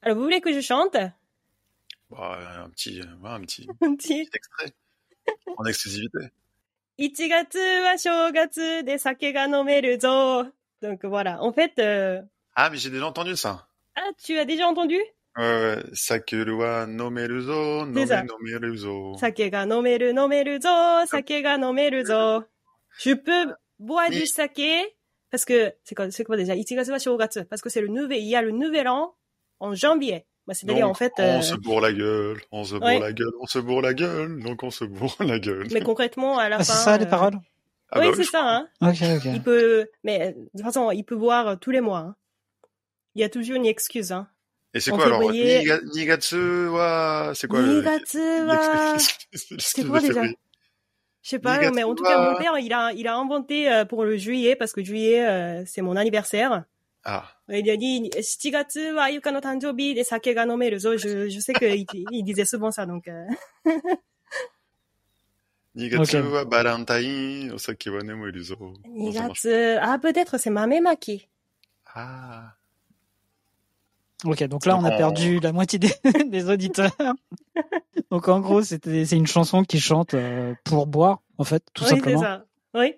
[0.00, 0.96] Alors, vous voulez que je chante?
[2.09, 4.73] bah, un petit, un petit, un petit extrait
[5.57, 6.19] en exclusivité.
[10.81, 11.73] Donc voilà, en fait.
[11.79, 12.21] Euh...
[12.55, 13.67] Ah, mais j'ai déjà entendu ça.
[13.95, 14.99] Ah, tu as déjà entendu
[15.37, 19.17] Ouais, Sakeru wa nomeru zo, nome nomeru zo.
[19.17, 22.45] Sake ga nomeru nomeru zo, sake ga nomeru zo.
[22.99, 24.95] Je peux boire du saké
[25.29, 28.37] parce que c'est quoi, c'est quoi déjà 1月は正月 parce que c'est le nouvel, il y
[28.37, 29.13] a le nouvel an
[29.59, 30.25] en janvier.
[30.50, 31.12] Bah, c'est-à-dire en fait.
[31.18, 34.42] On se bourre la gueule, on se bourre la gueule, on se bourre la gueule,
[34.42, 35.68] donc on se bourre la gueule.
[35.70, 36.64] Mais concrètement, à la ah, fin.
[36.64, 37.38] C'est ça les paroles?
[37.92, 38.42] Ah oui, bah c'est ça.
[38.42, 38.68] Hein.
[38.80, 39.30] Ok, ok.
[39.32, 42.00] Il peut, mais de toute façon, il peut boire tous les mois.
[42.00, 42.16] Hein.
[43.14, 44.10] Il y a toujours une excuse.
[44.10, 44.26] Hein.
[44.74, 45.62] Et c'est quoi alors voyait...
[45.94, 48.96] Nigatsu wa c'est quoi Nigatsu wa
[49.58, 50.34] c'est quoi déjà Je
[51.22, 54.04] sais pas, mais en tout cas mon père il a il a inventé euh, pour
[54.04, 56.64] le juillet parce que juillet euh, c'est mon anniversaire.
[57.03, 57.37] Ah.
[57.49, 60.97] Il a dit 7月はゆかの誕生日で酒が飲めるぞ。
[60.97, 63.07] Je, je sais qu'il il disait souvent ça donc.
[63.07, 63.27] Euh...
[65.75, 68.55] 2月はバレンタイン、お酒は眠るぞ。
[68.85, 71.27] 2月、ah peut-être c'est mamemaki.
[71.93, 72.55] Ah.
[74.23, 75.93] Ok, donc là on a perdu la moitié des,
[76.25, 76.95] des auditeurs.
[78.09, 81.83] donc en gros, c'était c'est une chanson qui chante euh, pour boire, en fait, tout
[81.83, 82.19] oui, simplement.
[82.73, 82.95] Oui,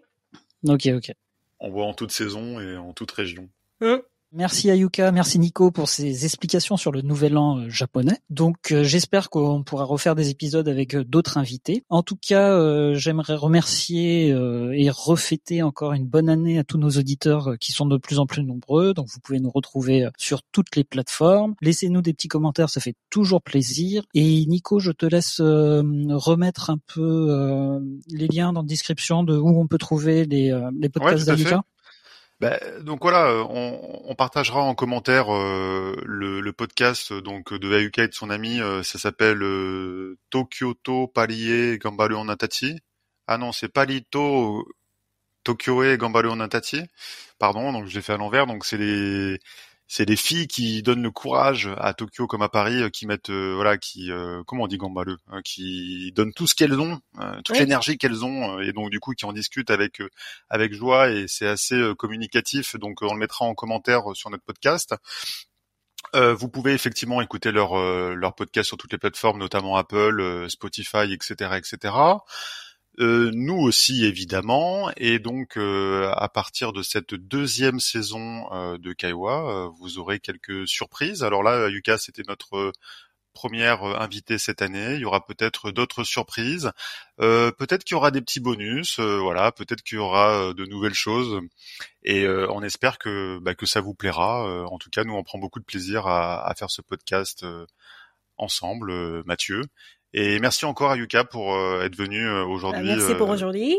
[0.65, 0.77] c'est ça.
[0.85, 0.93] Oui.
[0.93, 1.15] Ok, ok.
[1.59, 3.49] On boit en toute saison et en toute région.
[3.82, 4.00] Hum.
[4.34, 8.16] Merci Ayuka, merci Nico pour ces explications sur le nouvel an euh, japonais.
[8.30, 11.84] Donc euh, j'espère qu'on pourra refaire des épisodes avec euh, d'autres invités.
[11.90, 17.58] En tout cas, j'aimerais remercier et refêter encore une bonne année à tous nos auditeurs
[17.60, 18.94] qui sont de plus en plus nombreux.
[18.94, 21.54] Donc vous pouvez nous retrouver sur toutes les plateformes.
[21.60, 24.04] Laissez-nous des petits commentaires, ça fait toujours plaisir.
[24.14, 29.60] Et Nico, je te laisse remettre un peu les liens dans la description de où
[29.60, 31.62] on peut trouver les, les podcasts d'Ayuka.
[32.42, 38.08] Bah, donc voilà, euh, on, partagera en commentaire euh, le, podcast donc de Ayuka et
[38.08, 38.60] de son ami.
[38.60, 42.80] Euh, ça s'appelle euh, Tokyoto Parie Gambaru Onatati.
[43.28, 44.66] Ah non, c'est Palito
[45.44, 46.82] Tokyoe Gambaru Onatati.
[47.38, 48.48] Pardon, donc je l'ai fait à l'envers.
[48.48, 49.38] Donc c'est les
[49.94, 53.28] c'est les filles qui donnent le courage à Tokyo comme à Paris, euh, qui mettent,
[53.28, 56.98] euh, voilà, qui, euh, comment on dit gambaru, hein, qui donnent tout ce qu'elles ont,
[57.44, 60.00] toute l'énergie qu'elles ont, et donc du coup qui en discutent avec
[60.48, 62.74] avec joie et c'est assez communicatif.
[62.76, 64.94] Donc on le mettra en commentaire sur notre podcast.
[66.14, 67.76] vous pouvez effectivement écouter leur
[68.14, 71.92] leur podcast sur toutes les plateformes, notamment Apple, Spotify, etc., etc.
[73.00, 78.92] Euh, nous aussi évidemment, et donc euh, à partir de cette deuxième saison euh, de
[78.92, 81.22] Kaiwa, vous aurez quelques surprises.
[81.24, 82.72] Alors là, Yuka, c'était notre
[83.32, 84.94] première invitée cette année.
[84.94, 86.70] Il y aura peut-être d'autres surprises.
[87.18, 89.00] peut-être qu'il y aura des petits bonus.
[89.00, 91.40] voilà, peut-être qu'il y aura de nouvelles choses.
[92.02, 94.66] Et on espère que bah, que ça vous plaira.
[94.66, 97.44] en tout cas, nous on prend beaucoup de plaisir à, à faire ce podcast
[98.36, 99.62] ensemble, Mathieu.
[100.14, 102.86] Et merci encore à Yuka pour être venu aujourd'hui.
[102.86, 103.76] Bah, merci pour aujourd'hui.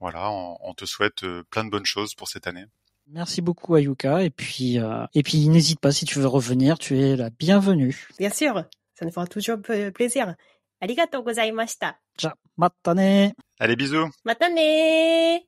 [0.00, 2.64] Voilà, on, te souhaite plein de bonnes choses pour cette année.
[3.06, 4.78] Merci beaucoup Ayuka et puis
[5.14, 8.08] et puis n'hésite pas si tu veux revenir, tu es la bienvenue.
[8.18, 8.64] Bien sûr,
[8.94, 9.58] ça nous fera toujours
[9.94, 10.34] plaisir.
[10.82, 11.96] Arigatou gozaimashita.
[12.18, 13.32] Ja, mata ne.
[13.60, 14.10] Allez bisous.
[14.24, 15.38] Mata ne.